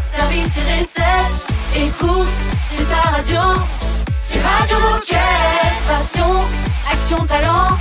service 0.00 0.56
et 0.56 0.80
recettes. 0.80 1.46
Écoute, 1.76 2.28
c'est 2.68 2.88
ta 2.88 3.10
radio. 3.10 3.40
C'est 4.18 4.40
Radio 4.40 4.76
Moquette. 4.80 5.18
Passion, 5.86 6.38
action, 6.90 7.24
talent. 7.24 7.76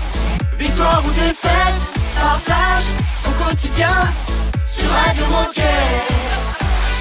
Victoire 0.57 1.03
ou 1.05 1.11
défaite, 1.11 1.99
partage 2.19 2.85
ton 3.23 3.31
quotidien 3.45 3.93
sur 4.65 4.89
Radio 4.89 5.25
Moquette. 5.27 6.46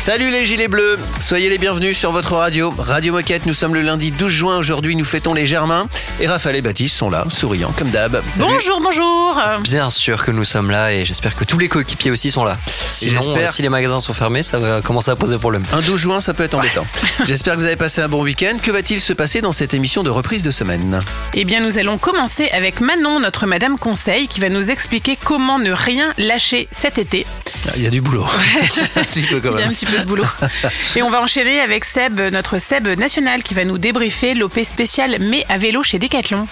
Salut 0.07 0.31
les 0.31 0.47
gilets 0.47 0.69
bleus, 0.69 1.01
soyez 1.19 1.49
les 1.51 1.59
bienvenus 1.59 1.99
sur 1.99 2.13
votre 2.13 2.35
radio. 2.37 2.73
Radio 2.79 3.13
Moquette, 3.13 3.45
nous 3.45 3.55
sommes 3.55 3.75
le 3.75 3.81
lundi 3.81 4.13
12 4.13 4.31
juin, 4.31 4.57
aujourd'hui 4.57 4.95
nous 4.95 5.05
fêtons 5.05 5.35
les 5.35 5.47
Germains. 5.47 5.89
Et 6.21 6.29
Raphaël 6.29 6.55
et 6.55 6.63
Baptiste 6.63 6.97
sont 6.97 7.11
là, 7.11 7.25
souriants 7.29 7.73
comme 7.77 7.91
d'hab. 7.91 8.13
Salut. 8.37 8.49
Bonjour, 8.53 8.81
bonjour. 8.81 9.41
Bien 9.63 9.91
sûr 9.91 10.25
que 10.25 10.31
nous 10.31 10.45
sommes 10.45 10.71
là 10.71 10.93
et 10.93 11.05
j'espère 11.05 11.35
que 11.35 11.43
tous 11.43 11.59
les 11.59 11.69
coéquipiers 11.69 12.13
aussi 12.13 12.31
sont 12.31 12.45
là. 12.45 12.57
Sinon, 12.87 13.21
j'espère- 13.21 13.49
euh, 13.49 13.51
si 13.53 13.63
les 13.63 13.69
magasins 13.69 13.99
sont 13.99 14.13
fermés, 14.13 14.45
ça 14.45 14.61
va 14.61 14.81
commencer 14.81 15.11
à 15.11 15.17
poser 15.17 15.39
problème. 15.39 15.65
Un 15.73 15.81
12 15.81 15.99
juin, 16.01 16.21
ça 16.21 16.35
peut 16.35 16.45
être 16.45 16.55
embêtant. 16.55 16.87
J'espère 17.25 17.55
que 17.55 17.59
vous 17.61 17.67
avez 17.67 17.75
passé 17.77 18.01
un 18.01 18.09
bon 18.09 18.23
week-end. 18.23 18.59
Que 18.63 18.71
va-t-il 18.71 19.01
se 19.01 19.13
passer 19.13 19.41
dans 19.41 19.51
cette 19.53 19.75
émission 19.75 20.05
de 20.05 20.11
reprise 20.11 20.45
de 20.45 20.53
semaine? 20.53 21.01
Eh 21.35 21.45
bien, 21.45 21.59
nous 21.61 21.79
allons 21.79 21.99
commencer 21.99 22.49
avec 22.51 22.81
Manon, 22.81 23.19
notre 23.19 23.47
Madame 23.47 23.77
Conseil, 23.77 24.29
qui 24.29 24.39
va 24.39 24.51
nous 24.51 24.71
expliquer 24.71 25.19
comment 25.23 25.59
ne 25.59 25.73
rien 25.73 26.13
lâcher 26.17 26.69
cet 26.71 26.99
été. 26.99 27.27
Ah, 27.69 27.73
Il 27.77 27.83
y 27.83 27.87
a 27.89 27.91
du 27.91 28.01
boulot. 28.01 28.25
un 28.97 29.03
petit 29.03 29.23
peu 29.23 29.41
quand 29.41 29.51
Il 29.51 29.59
y 29.59 29.63
a 29.63 29.65
un 29.65 29.67
même. 29.67 29.75
petit 29.75 29.87
peu 29.87 29.96
Et 30.97 31.03
on 31.03 31.11
va 31.11 31.21
enchaîner 31.21 31.61
avec 31.61 31.85
Seb, 31.85 32.21
notre 32.33 32.59
Seb 32.59 32.89
national, 32.89 33.43
qui 33.43 33.55
va 33.55 33.65
nous 33.65 33.79
débriefer 33.79 34.35
l'OP 34.35 34.59
spécial 34.63 35.17
mais 35.21 35.45
à 35.49 35.59
vélo 35.59 35.83
chez 35.83 35.99
Decathlon. 35.99 36.47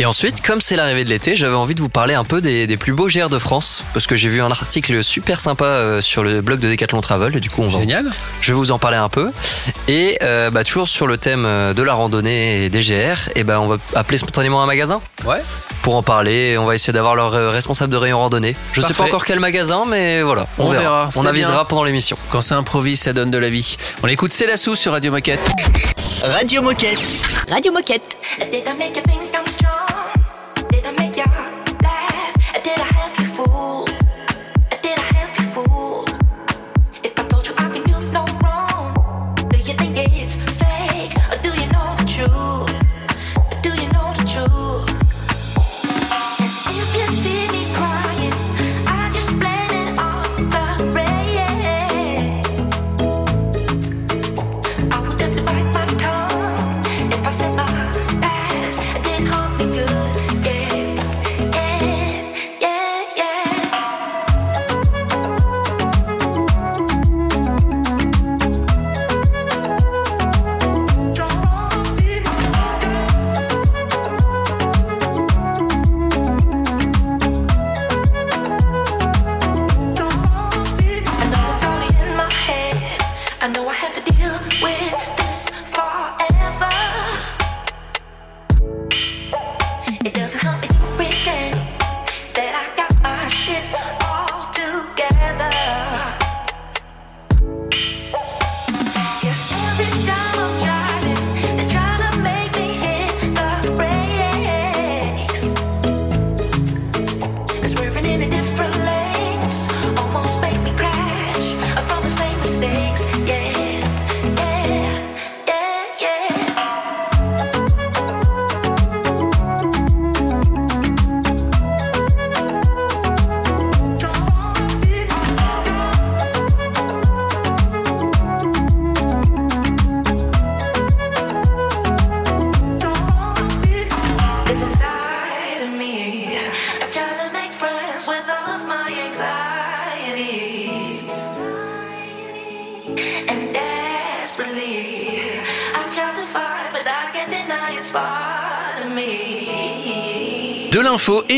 Et 0.00 0.06
ensuite, 0.06 0.42
comme 0.46 0.60
c'est 0.60 0.76
l'arrivée 0.76 1.02
de 1.02 1.08
l'été, 1.10 1.34
j'avais 1.34 1.56
envie 1.56 1.74
de 1.74 1.80
vous 1.80 1.88
parler 1.88 2.14
un 2.14 2.22
peu 2.22 2.40
des, 2.40 2.68
des 2.68 2.76
plus 2.76 2.92
beaux 2.92 3.08
GR 3.08 3.28
de 3.28 3.38
France 3.38 3.82
parce 3.94 4.06
que 4.06 4.14
j'ai 4.14 4.28
vu 4.28 4.40
un 4.40 4.50
article 4.50 5.02
super 5.02 5.40
sympa 5.40 5.64
euh, 5.64 6.00
sur 6.00 6.22
le 6.22 6.40
blog 6.40 6.60
de 6.60 6.68
Decathlon 6.70 7.00
Travel 7.00 7.36
et 7.36 7.40
du 7.40 7.50
coup 7.50 7.62
on 7.62 7.68
va, 7.68 7.80
Génial. 7.80 8.08
je 8.40 8.52
vais 8.52 8.56
vous 8.56 8.70
en 8.70 8.78
parler 8.78 8.96
un 8.96 9.08
peu. 9.08 9.32
Et 9.88 10.16
euh, 10.22 10.50
bah, 10.50 10.62
toujours 10.62 10.88
sur 10.88 11.08
le 11.08 11.16
thème 11.18 11.44
euh, 11.44 11.74
de 11.74 11.82
la 11.82 11.94
randonnée 11.94 12.64
et 12.66 12.68
des 12.70 12.78
GR, 12.78 13.28
et 13.34 13.42
ben 13.42 13.58
on 13.58 13.66
va 13.66 13.78
appeler 13.96 14.18
spontanément 14.18 14.62
un 14.62 14.66
magasin 14.66 15.00
Ouais. 15.26 15.42
pour 15.82 15.96
en 15.96 16.04
parler. 16.04 16.56
On 16.58 16.64
va 16.64 16.76
essayer 16.76 16.92
d'avoir 16.92 17.16
leur 17.16 17.32
responsable 17.52 17.92
de 17.92 17.96
rayon 17.98 18.18
randonnée. 18.20 18.54
Je 18.74 18.80
sais 18.80 18.86
Parfait. 18.88 19.02
pas 19.02 19.08
encore 19.08 19.24
quel 19.24 19.40
magasin, 19.40 19.82
mais 19.88 20.22
voilà, 20.22 20.46
on, 20.58 20.66
On 20.66 20.70
verra. 20.70 20.80
verra, 20.82 21.10
On 21.16 21.22
c'est 21.22 21.26
avisera 21.28 21.52
bien. 21.56 21.64
pendant 21.64 21.82
l'émission. 21.82 22.16
Quand 22.30 22.40
ça 22.40 22.56
improvise, 22.56 23.00
ça 23.00 23.12
donne 23.12 23.32
de 23.32 23.38
la 23.38 23.50
vie. 23.50 23.76
On 24.04 24.06
écoute 24.06 24.32
C'est 24.32 24.46
la 24.46 24.56
sous 24.56 24.76
sur 24.76 24.92
Radio 24.92 25.10
Moquette. 25.10 25.40
Radio 26.22 26.62
Moquette. 26.62 26.98
Radio 27.50 27.72
Moquette. 27.72 28.16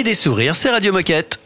Et 0.00 0.02
des 0.02 0.14
sourires, 0.14 0.56
c'est 0.56 0.70
Radio 0.70 0.94
Moquette. 0.94 1.38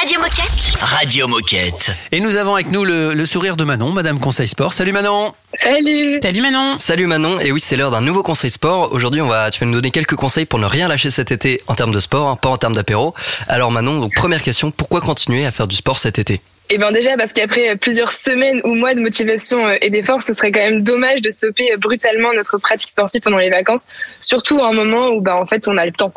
Radio 0.00 0.18
Moquette. 0.20 0.80
Radio 0.80 1.28
Moquette. 1.28 1.90
Et 2.12 2.20
nous 2.20 2.36
avons 2.36 2.54
avec 2.54 2.70
nous 2.70 2.82
le, 2.82 3.12
le 3.12 3.26
sourire 3.26 3.56
de 3.56 3.64
Manon, 3.64 3.92
Madame 3.92 4.18
Conseil 4.18 4.48
Sport. 4.48 4.72
Salut 4.72 4.92
Manon 4.92 5.34
Salut 5.62 6.18
Salut 6.22 6.40
Manon 6.40 6.76
Salut 6.78 7.06
Manon, 7.06 7.38
et 7.40 7.52
oui 7.52 7.60
c'est 7.60 7.76
l'heure 7.76 7.90
d'un 7.90 8.00
nouveau 8.00 8.22
conseil 8.22 8.48
sport. 8.50 8.90
Aujourd'hui 8.92 9.20
on 9.20 9.26
va, 9.26 9.50
tu 9.50 9.60
vas 9.60 9.66
nous 9.66 9.74
donner 9.74 9.90
quelques 9.90 10.14
conseils 10.14 10.46
pour 10.46 10.58
ne 10.58 10.64
rien 10.64 10.88
lâcher 10.88 11.10
cet 11.10 11.30
été 11.30 11.60
en 11.66 11.74
termes 11.74 11.92
de 11.92 12.00
sport, 12.00 12.28
hein, 12.28 12.36
pas 12.36 12.48
en 12.48 12.56
termes 12.56 12.74
d'apéro. 12.74 13.12
Alors 13.48 13.70
Manon, 13.70 13.98
donc 13.98 14.14
première 14.14 14.42
question, 14.42 14.70
pourquoi 14.70 15.02
continuer 15.02 15.44
à 15.44 15.50
faire 15.50 15.66
du 15.66 15.76
sport 15.76 15.98
cet 15.98 16.18
été? 16.18 16.40
Eh 16.70 16.78
bien 16.78 16.90
déjà 16.90 17.18
parce 17.18 17.34
qu'après 17.34 17.76
plusieurs 17.76 18.12
semaines 18.12 18.62
ou 18.64 18.76
mois 18.76 18.94
de 18.94 19.00
motivation 19.00 19.66
euh, 19.66 19.76
et 19.82 19.90
d'efforts, 19.90 20.22
ce 20.22 20.32
serait 20.32 20.52
quand 20.52 20.60
même 20.60 20.82
dommage 20.82 21.20
de 21.20 21.28
stopper 21.28 21.72
euh, 21.72 21.76
brutalement 21.76 22.32
notre 22.32 22.56
pratique 22.56 22.88
sportive 22.88 23.20
pendant 23.20 23.38
les 23.38 23.50
vacances, 23.50 23.88
surtout 24.22 24.58
à 24.64 24.68
un 24.68 24.72
moment 24.72 25.08
où 25.10 25.20
bah 25.20 25.36
en 25.36 25.44
fait 25.44 25.68
on 25.68 25.76
a 25.76 25.84
le 25.84 25.92
temps. 25.92 26.12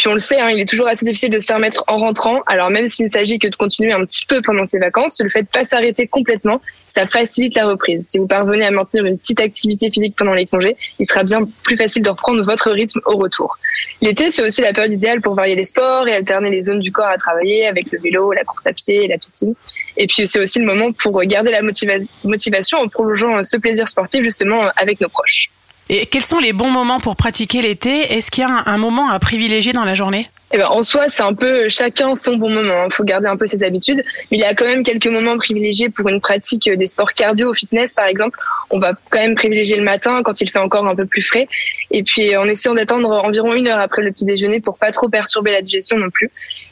Puis 0.00 0.08
on 0.08 0.14
le 0.14 0.18
sait, 0.18 0.40
hein, 0.40 0.48
il 0.48 0.58
est 0.58 0.66
toujours 0.66 0.88
assez 0.88 1.04
difficile 1.04 1.28
de 1.28 1.38
s'y 1.38 1.52
remettre 1.52 1.84
en 1.86 1.98
rentrant. 1.98 2.40
Alors 2.46 2.70
même 2.70 2.88
s'il 2.88 3.04
ne 3.04 3.10
s'agit 3.10 3.38
que 3.38 3.48
de 3.48 3.54
continuer 3.54 3.92
un 3.92 4.02
petit 4.06 4.24
peu 4.24 4.40
pendant 4.40 4.64
ces 4.64 4.78
vacances, 4.78 5.20
le 5.20 5.28
fait 5.28 5.42
de 5.42 5.48
pas 5.48 5.62
s'arrêter 5.62 6.06
complètement, 6.06 6.62
ça 6.88 7.06
facilite 7.06 7.54
la 7.54 7.66
reprise. 7.66 8.08
Si 8.08 8.18
vous 8.18 8.26
parvenez 8.26 8.64
à 8.64 8.70
maintenir 8.70 9.04
une 9.04 9.18
petite 9.18 9.42
activité 9.42 9.90
physique 9.90 10.14
pendant 10.16 10.32
les 10.32 10.46
congés, 10.46 10.74
il 10.98 11.04
sera 11.04 11.22
bien 11.22 11.46
plus 11.64 11.76
facile 11.76 12.02
de 12.02 12.08
reprendre 12.08 12.42
votre 12.42 12.70
rythme 12.70 12.98
au 13.04 13.18
retour. 13.18 13.58
L'été, 14.00 14.30
c'est 14.30 14.42
aussi 14.42 14.62
la 14.62 14.72
période 14.72 14.94
idéale 14.94 15.20
pour 15.20 15.34
varier 15.34 15.54
les 15.54 15.64
sports 15.64 16.08
et 16.08 16.14
alterner 16.14 16.48
les 16.48 16.62
zones 16.62 16.80
du 16.80 16.92
corps 16.92 17.08
à 17.08 17.18
travailler 17.18 17.66
avec 17.66 17.92
le 17.92 18.00
vélo, 18.00 18.32
la 18.32 18.44
course 18.44 18.66
à 18.66 18.72
pied 18.72 19.04
et 19.04 19.06
la 19.06 19.18
piscine. 19.18 19.52
Et 19.98 20.06
puis 20.06 20.26
c'est 20.26 20.40
aussi 20.40 20.60
le 20.60 20.64
moment 20.64 20.92
pour 20.92 21.22
garder 21.24 21.50
la 21.50 21.60
motiva- 21.60 22.06
motivation 22.24 22.78
en 22.78 22.88
prolongeant 22.88 23.42
ce 23.42 23.58
plaisir 23.58 23.86
sportif 23.86 24.24
justement 24.24 24.62
avec 24.78 24.98
nos 25.02 25.10
proches. 25.10 25.50
Et 25.92 26.06
quels 26.06 26.22
sont 26.22 26.38
les 26.38 26.52
bons 26.52 26.70
moments 26.70 27.00
pour 27.00 27.16
pratiquer 27.16 27.62
l'été? 27.62 28.14
Est-ce 28.14 28.30
qu'il 28.30 28.44
y 28.44 28.46
a 28.46 28.62
un, 28.64 28.78
moment 28.78 29.10
à 29.10 29.18
privilégier 29.18 29.72
dans 29.72 29.84
la 29.84 29.96
journée? 29.96 30.30
Eh 30.52 30.56
ben, 30.56 30.68
en 30.68 30.84
soi, 30.84 31.08
c'est 31.08 31.24
un 31.24 31.34
peu 31.34 31.68
chacun 31.68 32.14
son 32.14 32.36
bon 32.36 32.48
moment. 32.48 32.84
Il 32.84 32.92
faut 32.92 33.02
garder 33.02 33.26
un 33.26 33.36
peu 33.36 33.46
ses 33.46 33.64
habitudes. 33.64 34.04
Il 34.30 34.38
y 34.38 34.44
a 34.44 34.54
quand 34.54 34.66
même 34.66 34.84
quelques 34.84 35.08
moments 35.08 35.36
privilégiés 35.36 35.88
pour 35.88 36.08
une 36.08 36.20
pratique 36.20 36.70
des 36.70 36.86
sports 36.86 37.12
cardio 37.12 37.50
au 37.50 37.54
fitness, 37.54 37.92
par 37.94 38.06
exemple. 38.06 38.38
On 38.70 38.78
va 38.78 38.92
quand 39.10 39.18
même 39.18 39.34
privilégier 39.34 39.76
le 39.76 39.82
matin 39.82 40.22
quand 40.22 40.40
il 40.40 40.48
fait 40.48 40.60
encore 40.60 40.86
un 40.86 40.94
peu 40.94 41.06
plus 41.06 41.22
frais. 41.22 41.48
Et 41.90 42.04
puis, 42.04 42.36
en 42.36 42.44
essayant 42.44 42.74
d'attendre 42.76 43.10
environ 43.24 43.52
une 43.54 43.66
heure 43.66 43.80
après 43.80 44.02
le 44.02 44.12
petit 44.12 44.24
déjeuner 44.24 44.60
pour 44.60 44.78
pas 44.78 44.92
trop 44.92 45.08
perturber 45.08 45.50
la 45.50 45.60
digestion 45.60 45.98
non 45.98 46.10
plus. 46.10 46.30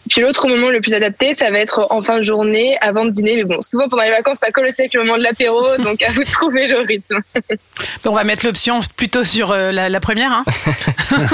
Puis, 0.09 0.21
l'autre 0.21 0.49
moment 0.49 0.69
le 0.69 0.81
plus 0.81 0.95
adapté, 0.95 1.33
ça 1.35 1.51
va 1.51 1.59
être 1.59 1.87
en 1.91 2.03
fin 2.03 2.19
de 2.19 2.23
journée, 2.23 2.79
avant 2.81 3.05
de 3.05 3.11
dîner. 3.11 3.37
Mais 3.37 3.45
bon, 3.45 3.61
souvent 3.61 3.89
pendant 3.89 4.03
les 4.03 4.11
vacances, 4.11 4.39
ça 4.39 4.51
colle 4.51 4.67
aussi 4.67 4.83
avec 4.83 4.95
le 4.95 5.01
moment 5.01 5.19
de 5.19 5.23
l'apéro. 5.23 5.77
donc, 5.79 6.03
à 6.03 6.13
vous 6.13 6.25
de 6.25 6.31
trouver 6.31 6.67
le 6.67 6.79
rythme. 6.81 7.21
On 8.07 8.13
va 8.13 8.25
mettre 8.25 8.47
l'option 8.47 8.81
plutôt 8.97 9.25
sur 9.25 9.53
euh, 9.53 9.71
la, 9.71 9.89
la 9.89 10.01
première. 10.01 10.33
Hein 10.33 10.45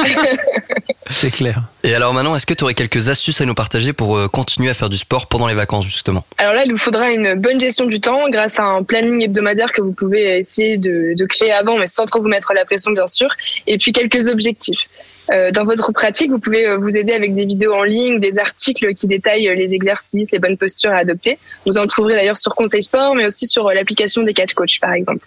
C'est 1.11 1.31
clair. 1.31 1.63
Et 1.83 1.95
alors 1.95 2.15
maintenant, 2.15 2.35
est-ce 2.35 2.47
que 2.47 2.55
tu 2.55 2.65
aurais 2.65 2.75
quelques 2.75 3.09
astuces 3.09 3.41
à 3.41 3.45
nous 3.45 3.55
partager 3.55 3.93
pour 3.93 4.17
euh, 4.17 4.27
continuer 4.27 4.71
à 4.71 4.75
faire 4.75 4.89
du 4.89 4.97
sport 4.97 5.29
pendant 5.29 5.47
les 5.47 5.55
vacances 5.55 5.85
justement? 5.85 6.25
Alors 6.39 6.55
là, 6.55 6.65
il 6.65 6.73
vous 6.73 6.79
faudra 6.79 7.11
une 7.11 7.35
bonne 7.35 7.61
gestion 7.61 7.85
du 7.85 8.01
temps 8.01 8.29
grâce 8.31 8.59
à 8.59 8.65
un 8.65 8.83
planning 8.83 9.23
hebdomadaire 9.23 9.73
que 9.73 9.83
vous 9.83 9.93
pouvez 9.93 10.39
essayer 10.39 10.79
de, 10.79 11.15
de 11.17 11.25
créer 11.27 11.53
avant, 11.53 11.79
mais 11.79 11.87
sans 11.87 12.07
trop 12.07 12.21
vous 12.21 12.29
mettre 12.29 12.53
la 12.55 12.65
pression, 12.65 12.91
bien 12.91 13.07
sûr. 13.07 13.29
Et 13.67 13.79
puis 13.79 13.93
quelques 13.93 14.27
objectifs. 14.27 14.89
Euh, 15.33 15.51
dans 15.51 15.65
votre 15.65 15.93
pratique, 15.93 16.31
vous 16.31 16.39
pouvez 16.39 16.67
euh, 16.67 16.77
vous 16.77 16.97
aider 16.97 17.13
avec 17.13 17.35
des 17.35 17.47
vidéos 17.47 17.73
en 17.73 17.83
ligne, 17.83 18.21
des 18.21 18.39
articles 18.39 18.93
qui 18.95 19.07
détaillent 19.07 19.49
euh, 19.49 19.55
les 19.55 19.73
exercices, 19.73 20.31
les 20.31 20.39
bonnes 20.39 20.59
postures 20.59 20.93
à 20.93 20.99
adopter. 20.99 21.39
Vous 21.65 21.79
en 21.79 21.87
trouverez 21.87 22.15
d'ailleurs 22.15 22.37
sur 22.37 22.55
Conseil 22.55 22.83
Sport, 22.83 23.15
mais 23.17 23.25
aussi 23.25 23.47
sur 23.47 23.71
l'application 23.73 24.23
des 24.23 24.35
catch 24.35 24.53
coach, 24.53 24.81
par 24.81 24.93
exemple. 24.93 25.27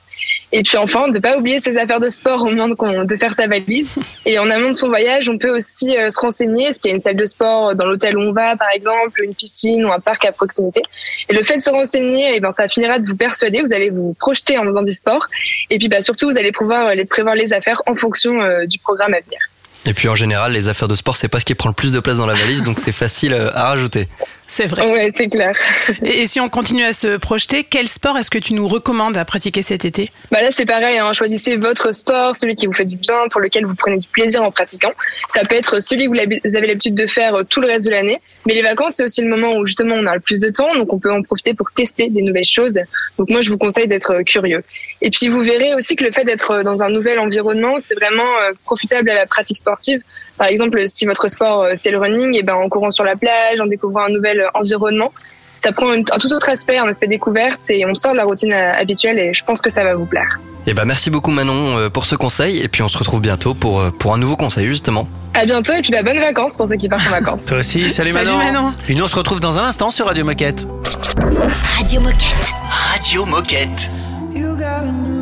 Et 0.53 0.63
puis 0.63 0.77
enfin, 0.77 1.07
ne 1.07 1.19
pas 1.19 1.37
oublier 1.37 1.59
ses 1.59 1.77
affaires 1.77 1.99
de 1.99 2.07
sport 2.07 2.41
au 2.43 2.45
moment 2.45 2.69
de, 2.69 3.03
de 3.03 3.15
faire 3.17 3.33
sa 3.33 3.47
valise. 3.47 3.89
Et 4.25 4.39
en 4.39 4.49
amont 4.49 4.69
de 4.69 4.75
son 4.75 4.87
voyage, 4.87 5.27
on 5.27 5.37
peut 5.37 5.49
aussi 5.49 5.87
se 5.87 6.19
renseigner, 6.19 6.67
est-ce 6.67 6.79
qu'il 6.79 6.89
y 6.89 6.93
a 6.93 6.95
une 6.95 7.01
salle 7.01 7.17
de 7.17 7.25
sport 7.25 7.75
dans 7.75 7.85
l'hôtel 7.85 8.17
où 8.17 8.21
on 8.21 8.31
va, 8.31 8.55
par 8.55 8.69
exemple, 8.73 9.23
une 9.23 9.35
piscine 9.35 9.83
ou 9.83 9.91
un 9.91 9.99
parc 9.99 10.23
à 10.23 10.31
proximité? 10.31 10.83
Et 11.27 11.33
le 11.33 11.43
fait 11.43 11.57
de 11.57 11.61
se 11.61 11.69
renseigner, 11.69 12.35
eh 12.35 12.39
ben, 12.39 12.51
ça 12.51 12.69
finira 12.69 12.99
de 12.99 13.05
vous 13.05 13.17
persuader, 13.17 13.61
vous 13.61 13.73
allez 13.73 13.89
vous 13.89 14.15
projeter 14.19 14.57
en 14.57 14.63
faisant 14.63 14.83
du 14.83 14.93
sport. 14.93 15.27
Et 15.69 15.79
puis 15.79 15.89
bah, 15.89 15.99
surtout, 15.99 16.29
vous 16.29 16.37
allez 16.37 16.53
pouvoir 16.53 16.95
les 16.95 17.03
prévoir 17.03 17.35
les 17.35 17.51
affaires 17.51 17.81
en 17.85 17.95
fonction 17.95 18.37
du 18.67 18.79
programme 18.79 19.13
à 19.13 19.19
venir. 19.19 19.39
Et 19.85 19.93
puis 19.93 20.09
en 20.09 20.15
général, 20.15 20.51
les 20.51 20.67
affaires 20.67 20.87
de 20.87 20.95
sport, 20.95 21.15
c'est 21.15 21.27
pas 21.27 21.39
ce 21.39 21.45
qui 21.45 21.55
prend 21.55 21.69
le 21.69 21.75
plus 21.75 21.93
de 21.93 21.99
place 21.99 22.17
dans 22.17 22.25
la 22.25 22.33
valise, 22.33 22.63
donc 22.63 22.79
c'est 22.79 22.91
facile 22.91 23.33
euh, 23.33 23.51
à 23.53 23.69
rajouter. 23.69 24.07
C'est 24.47 24.65
vrai. 24.65 24.89
Ouais, 24.89 25.11
c'est 25.15 25.27
clair. 25.27 25.55
Et, 26.03 26.21
et 26.21 26.27
si 26.27 26.39
on 26.39 26.47
continue 26.49 26.83
à 26.83 26.93
se 26.93 27.17
projeter, 27.17 27.63
quel 27.63 27.87
sport 27.87 28.17
est-ce 28.17 28.31
que 28.31 28.39
tu 28.39 28.53
nous 28.53 28.67
recommandes 28.67 29.17
à 29.17 29.25
pratiquer 29.25 29.61
cet 29.61 29.83
été? 29.83 30.09
Bah 30.31 30.41
là, 30.41 30.51
c'est 30.51 30.65
pareil. 30.65 30.97
Hein. 30.97 31.11
Choisissez 31.13 31.57
votre 31.57 31.93
sport, 31.93 32.35
celui 32.35 32.55
qui 32.55 32.65
vous 32.65 32.73
fait 32.73 32.85
du 32.85 32.95
bien, 32.95 33.27
pour 33.29 33.41
lequel 33.41 33.65
vous 33.65 33.75
prenez 33.75 33.97
du 33.97 34.07
plaisir 34.07 34.41
en 34.43 34.51
pratiquant. 34.51 34.91
Ça 35.29 35.43
peut 35.43 35.55
être 35.55 35.81
celui 35.81 36.05
que 36.05 36.11
vous 36.11 36.55
avez 36.55 36.67
l'habitude 36.67 36.95
de 36.95 37.07
faire 37.07 37.35
euh, 37.35 37.43
tout 37.43 37.59
le 37.59 37.67
reste 37.67 37.85
de 37.85 37.91
l'année. 37.91 38.21
Mais 38.45 38.53
les 38.53 38.61
vacances, 38.61 38.95
c'est 38.95 39.03
aussi 39.03 39.21
le 39.21 39.27
moment 39.27 39.55
où 39.57 39.65
justement 39.65 39.95
on 39.95 40.05
a 40.05 40.15
le 40.15 40.21
plus 40.21 40.39
de 40.39 40.49
temps, 40.49 40.73
donc 40.75 40.93
on 40.93 40.99
peut 40.99 41.11
en 41.11 41.21
profiter 41.21 41.53
pour 41.53 41.69
tester 41.71 42.09
des 42.09 42.21
nouvelles 42.21 42.45
choses. 42.45 42.79
Donc 43.17 43.29
moi, 43.29 43.41
je 43.41 43.49
vous 43.49 43.57
conseille 43.57 43.87
d'être 43.87 44.11
euh, 44.11 44.23
curieux. 44.23 44.63
Et 45.01 45.09
puis 45.09 45.27
vous 45.27 45.41
verrez 45.41 45.75
aussi 45.75 45.95
que 45.95 46.05
le 46.05 46.11
fait 46.11 46.23
d'être 46.23 46.51
euh, 46.51 46.63
dans 46.63 46.81
un 46.81 46.89
nouvel 46.89 47.19
environnement, 47.19 47.75
c'est 47.79 47.95
vraiment 47.95 48.23
profitable 48.65 49.09
à 49.09 49.13
la 49.13 49.25
pratique 49.25 49.57
sportive. 49.57 50.01
Par 50.37 50.47
exemple, 50.47 50.81
si 50.85 51.05
votre 51.05 51.27
sport 51.29 51.63
euh, 51.63 51.71
c'est 51.75 51.91
le 51.91 51.97
running, 51.97 52.37
et 52.37 52.43
ben 52.43 52.53
en 52.53 52.69
courant 52.69 52.91
sur 52.91 53.03
la 53.03 53.15
plage, 53.15 53.59
en 53.59 53.65
découvrant 53.65 54.05
un 54.05 54.09
nouvel 54.09 54.41
euh, 54.41 54.47
environnement, 54.53 55.11
ça 55.59 55.71
prend 55.71 55.89
un 55.91 56.03
tout 56.03 56.31
autre 56.31 56.49
aspect, 56.49 56.77
un 56.77 56.87
aspect 56.87 57.07
découverte, 57.07 57.71
et 57.71 57.85
on 57.85 57.95
sort 57.95 58.11
de 58.11 58.17
la 58.17 58.25
routine 58.25 58.53
euh, 58.53 58.73
habituelle. 58.73 59.17
Et 59.17 59.33
je 59.33 59.43
pense 59.43 59.61
que 59.61 59.71
ça 59.71 59.83
va 59.83 59.95
vous 59.95 60.05
plaire. 60.05 60.39
Et 60.67 60.73
bah 60.73 60.83
merci 60.85 61.09
beaucoup 61.09 61.31
Manon 61.31 61.89
pour 61.91 62.05
ce 62.05 62.15
conseil, 62.15 62.59
et 62.59 62.67
puis 62.67 62.81
on 62.83 62.89
se 62.89 62.97
retrouve 62.97 63.21
bientôt 63.21 63.53
pour, 63.53 63.81
pour 63.93 64.13
un 64.13 64.17
nouveau 64.17 64.35
conseil 64.35 64.67
justement. 64.67 65.07
À 65.33 65.45
bientôt 65.45 65.71
et 65.73 65.81
puis 65.81 65.91
bah, 65.91 66.03
bonnes 66.03 66.19
vacances 66.19 66.57
pour 66.57 66.67
ceux 66.67 66.75
qui 66.75 66.89
partent 66.89 67.07
en 67.07 67.11
vacances. 67.11 67.45
Toi 67.45 67.59
aussi, 67.59 67.89
salut, 67.89 68.11
Salut, 68.11 68.25
Manon. 68.25 68.37
Manon. 68.37 68.73
Et 68.89 68.95
nous, 68.95 69.05
on 69.05 69.07
se 69.07 69.15
retrouve 69.15 69.39
dans 69.39 69.57
un 69.57 69.63
instant 69.63 69.89
sur 69.89 70.07
Radio 70.07 70.25
Moquette. 70.25 70.67
Radio 71.77 72.01
Moquette. 72.01 72.53
Radio 72.69 73.25
Moquette. 73.25 73.89
You 74.33 74.55
got 74.57 74.83
a 74.83 75.16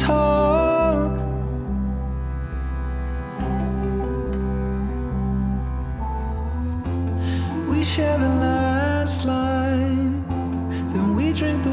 talk? 0.00 1.12
We 7.68 7.84
share 7.84 8.18
the 8.18 8.32
last 8.46 9.26
line. 9.26 10.24
Then 10.92 11.14
we 11.14 11.32
drink 11.32 11.62
the 11.62 11.70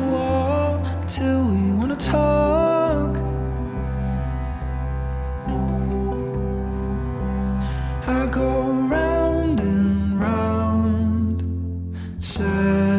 till 1.07 1.41
we 1.51 1.71
wanna 1.77 1.95
talk. 1.95 3.15
I 8.07 8.27
go 8.29 8.49
round 8.95 9.59
and 9.61 10.19
round 10.19 11.43
satellite. 12.19 12.96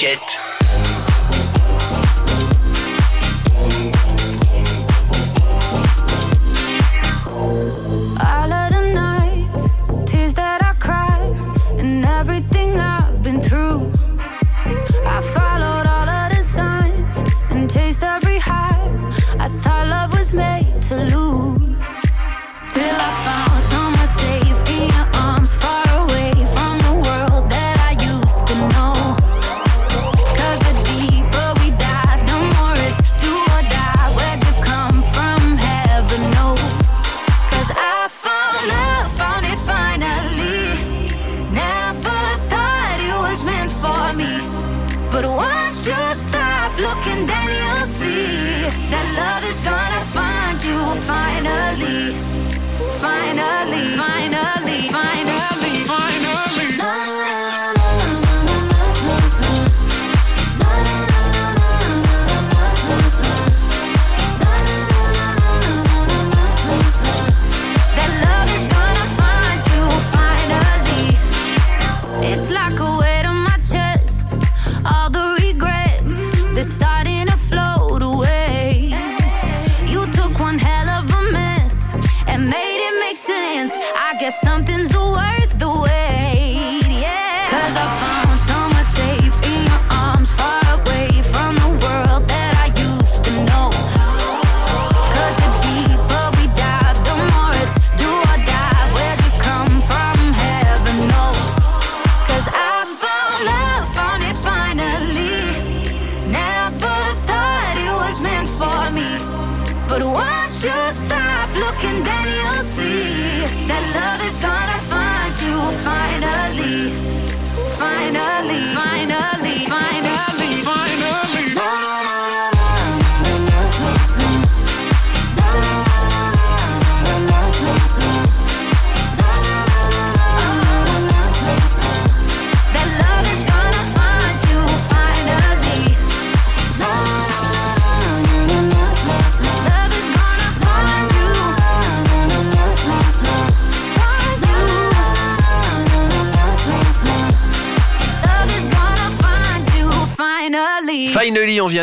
Radio 0.00 0.47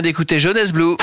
d'écouter 0.05 0.38
Jeunesse 0.38 0.71
Blue. 0.71 0.95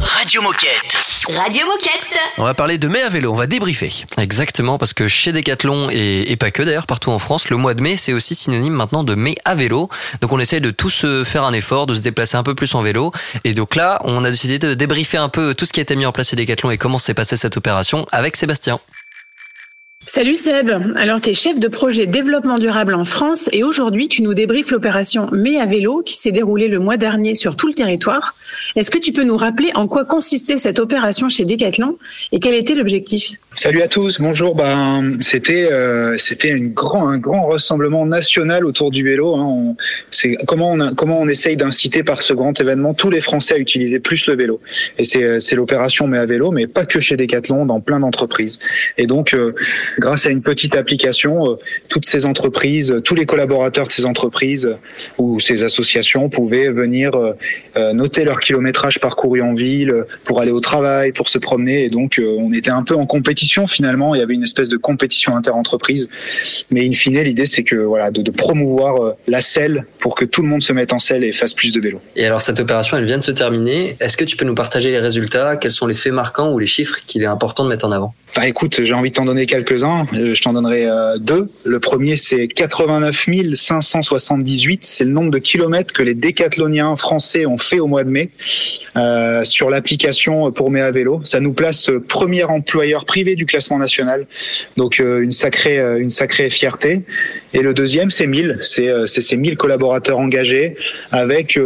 Radio 0.00 0.42
Moquette. 0.42 0.96
Radio 1.28 1.64
Moquette. 1.64 2.18
On 2.38 2.42
va 2.42 2.54
parler 2.54 2.76
de 2.76 2.88
mai 2.88 3.00
à 3.00 3.08
vélo, 3.08 3.32
on 3.32 3.36
va 3.36 3.46
débriefer. 3.46 3.92
Exactement, 4.18 4.78
parce 4.78 4.92
que 4.92 5.06
chez 5.06 5.30
Decathlon 5.30 5.90
et, 5.92 6.32
et 6.32 6.36
pas 6.36 6.50
que 6.50 6.64
d'ailleurs, 6.64 6.88
partout 6.88 7.12
en 7.12 7.20
France, 7.20 7.50
le 7.50 7.56
mois 7.56 7.74
de 7.74 7.80
mai, 7.80 7.96
c'est 7.96 8.12
aussi 8.12 8.34
synonyme 8.34 8.72
maintenant 8.72 9.04
de 9.04 9.14
mai 9.14 9.36
à 9.44 9.54
vélo. 9.54 9.88
Donc 10.22 10.32
on 10.32 10.40
essaye 10.40 10.60
de 10.60 10.70
tous 10.70 11.06
faire 11.24 11.44
un 11.44 11.52
effort, 11.52 11.86
de 11.86 11.94
se 11.94 12.00
déplacer 12.00 12.36
un 12.36 12.42
peu 12.42 12.56
plus 12.56 12.74
en 12.74 12.82
vélo. 12.82 13.12
Et 13.44 13.54
donc 13.54 13.76
là, 13.76 14.00
on 14.02 14.24
a 14.24 14.30
décidé 14.30 14.58
de 14.58 14.74
débriefer 14.74 15.18
un 15.18 15.28
peu 15.28 15.54
tout 15.54 15.64
ce 15.64 15.72
qui 15.72 15.78
a 15.78 15.84
été 15.84 15.94
mis 15.94 16.04
en 16.04 16.10
place 16.10 16.30
chez 16.30 16.36
Decathlon 16.36 16.72
et 16.72 16.78
comment 16.78 16.98
s'est 16.98 17.14
passée 17.14 17.36
cette 17.36 17.56
opération 17.56 18.08
avec 18.10 18.36
Sébastien. 18.36 18.80
Salut 20.08 20.36
Seb, 20.36 20.70
alors 20.94 21.20
tu 21.20 21.30
es 21.30 21.34
chef 21.34 21.58
de 21.58 21.66
projet 21.66 22.06
développement 22.06 22.60
durable 22.60 22.94
en 22.94 23.04
France 23.04 23.50
et 23.50 23.64
aujourd'hui 23.64 24.06
tu 24.06 24.22
nous 24.22 24.34
débriefes 24.34 24.70
l'opération 24.70 25.28
Mais 25.32 25.58
à 25.58 25.66
vélo 25.66 26.00
qui 26.06 26.14
s'est 26.16 26.30
déroulée 26.30 26.68
le 26.68 26.78
mois 26.78 26.96
dernier 26.96 27.34
sur 27.34 27.56
tout 27.56 27.66
le 27.66 27.74
territoire. 27.74 28.36
Est-ce 28.76 28.92
que 28.92 28.98
tu 28.98 29.10
peux 29.10 29.24
nous 29.24 29.36
rappeler 29.36 29.72
en 29.74 29.88
quoi 29.88 30.04
consistait 30.04 30.58
cette 30.58 30.78
opération 30.78 31.28
chez 31.28 31.44
Decathlon 31.44 31.98
et 32.30 32.38
quel 32.38 32.54
était 32.54 32.76
l'objectif? 32.76 33.32
Salut 33.56 33.82
à 33.82 33.88
tous, 33.88 34.20
bonjour. 34.20 34.54
Ben, 34.54 35.14
c'était 35.20 35.72
euh, 35.72 36.16
c'était 36.18 36.54
grand 36.60 37.08
un 37.08 37.18
grand 37.18 37.48
rassemblement 37.48 38.06
national 38.06 38.64
autour 38.64 38.90
du 38.90 39.02
vélo. 39.02 39.34
Hein. 39.34 39.74
Comment 40.46 40.72
on 40.72 40.94
comment 40.94 41.18
on 41.18 41.26
essaye 41.26 41.56
d'inciter 41.56 42.04
par 42.04 42.22
ce 42.22 42.32
grand 42.32 42.60
événement 42.60 42.94
tous 42.94 43.10
les 43.10 43.20
Français 43.20 43.54
à 43.54 43.58
utiliser 43.58 43.98
plus 43.98 44.26
le 44.28 44.36
vélo. 44.36 44.60
Et 44.98 45.04
c'est 45.04 45.24
euh, 45.24 45.40
c'est 45.40 45.56
l'opération 45.56 46.06
mais 46.06 46.18
à 46.18 46.26
vélo, 46.26 46.52
mais 46.52 46.66
pas 46.66 46.84
que 46.84 47.00
chez 47.00 47.16
Decathlon, 47.16 47.66
dans 47.66 47.80
plein 47.80 47.98
d'entreprises. 48.00 48.60
Et 48.98 49.06
donc 49.06 49.34
euh, 49.34 49.54
grâce 49.98 50.26
à 50.26 50.30
une 50.30 50.42
petite 50.42 50.76
application, 50.76 51.52
euh, 51.52 51.54
toutes 51.88 52.06
ces 52.06 52.26
entreprises, 52.26 52.90
euh, 52.90 53.00
tous 53.00 53.14
les 53.14 53.26
collaborateurs 53.26 53.86
de 53.86 53.92
ces 53.92 54.04
entreprises 54.04 54.66
euh, 54.66 54.76
ou 55.18 55.40
ces 55.40 55.62
associations 55.62 56.28
pouvaient 56.28 56.70
venir 56.70 57.12
noter 57.94 58.24
leur 58.24 58.40
kilométrage 58.40 59.00
parcouru 59.00 59.42
en 59.42 59.52
ville 59.52 60.04
pour 60.24 60.40
aller 60.40 60.50
au 60.50 60.60
travail, 60.60 61.12
pour 61.12 61.28
se 61.28 61.38
promener. 61.38 61.84
Et 61.84 61.90
donc, 61.90 62.20
on 62.20 62.52
était 62.52 62.70
un 62.70 62.82
peu 62.82 62.94
en 62.94 63.06
compétition 63.06 63.66
finalement. 63.66 64.14
Il 64.14 64.18
y 64.18 64.22
avait 64.22 64.34
une 64.34 64.42
espèce 64.42 64.68
de 64.68 64.76
compétition 64.76 65.36
inter-entreprise. 65.36 66.08
Mais 66.70 66.86
in 66.86 66.92
fine, 66.92 67.20
l'idée, 67.20 67.46
c'est 67.46 67.64
que 67.64 67.76
voilà, 67.76 68.10
de, 68.10 68.22
de 68.22 68.30
promouvoir 68.30 69.14
la 69.26 69.40
selle 69.40 69.84
pour 69.98 70.14
que 70.14 70.24
tout 70.24 70.42
le 70.42 70.48
monde 70.48 70.62
se 70.62 70.72
mette 70.72 70.92
en 70.92 70.98
selle 70.98 71.24
et 71.24 71.32
fasse 71.32 71.54
plus 71.54 71.72
de 71.72 71.80
vélo. 71.80 72.00
Et 72.16 72.24
alors 72.26 72.40
cette 72.40 72.60
opération, 72.60 72.96
elle 72.96 73.06
vient 73.06 73.18
de 73.18 73.22
se 73.22 73.32
terminer. 73.32 73.96
Est-ce 74.00 74.16
que 74.16 74.24
tu 74.24 74.36
peux 74.36 74.44
nous 74.44 74.54
partager 74.54 74.90
les 74.90 74.98
résultats? 74.98 75.56
Quels 75.56 75.72
sont 75.72 75.86
les 75.86 75.94
faits 75.94 76.12
marquants 76.12 76.52
ou 76.52 76.58
les 76.58 76.66
chiffres 76.66 76.98
qu'il 77.06 77.22
est 77.22 77.26
important 77.26 77.64
de 77.64 77.68
mettre 77.68 77.86
en 77.86 77.92
avant? 77.92 78.14
Bah 78.36 78.46
écoute, 78.46 78.80
j'ai 78.82 78.92
envie 78.92 79.10
de 79.10 79.14
t'en 79.14 79.24
donner 79.24 79.46
quelques-uns. 79.46 79.85
Euh, 79.86 80.34
Je 80.34 80.42
t'en 80.42 80.52
donnerai 80.52 80.88
euh, 80.88 81.18
deux. 81.18 81.48
Le 81.64 81.80
premier, 81.80 82.16
c'est 82.16 82.48
89 82.48 83.26
578. 83.54 84.84
C'est 84.84 85.04
le 85.04 85.10
nombre 85.10 85.30
de 85.30 85.38
kilomètres 85.38 85.92
que 85.92 86.02
les 86.02 86.14
décathloniens 86.14 86.96
français 86.96 87.46
ont 87.46 87.58
fait 87.58 87.78
au 87.78 87.86
mois 87.86 88.04
de 88.04 88.10
mai 88.10 88.30
euh, 88.96 89.44
sur 89.44 89.70
l'application 89.70 90.50
pour 90.52 90.70
Mai 90.70 90.80
à 90.80 90.90
vélo. 90.90 91.20
Ça 91.24 91.40
nous 91.40 91.52
place 91.52 91.90
premier 92.08 92.44
employeur 92.44 93.04
privé 93.04 93.34
du 93.34 93.46
classement 93.46 93.78
national. 93.78 94.26
Donc 94.76 94.98
une 94.98 95.32
sacrée 95.32 95.78
une 96.00 96.10
sacrée 96.10 96.50
fierté. 96.50 97.02
Et 97.52 97.60
le 97.60 97.74
deuxième, 97.74 98.10
c'est 98.10 98.26
1000. 98.26 98.58
C'est 98.62 99.06
ces 99.06 99.36
1000 99.36 99.56
collaborateurs 99.56 100.18
engagés 100.18 100.76
avec 101.12 101.58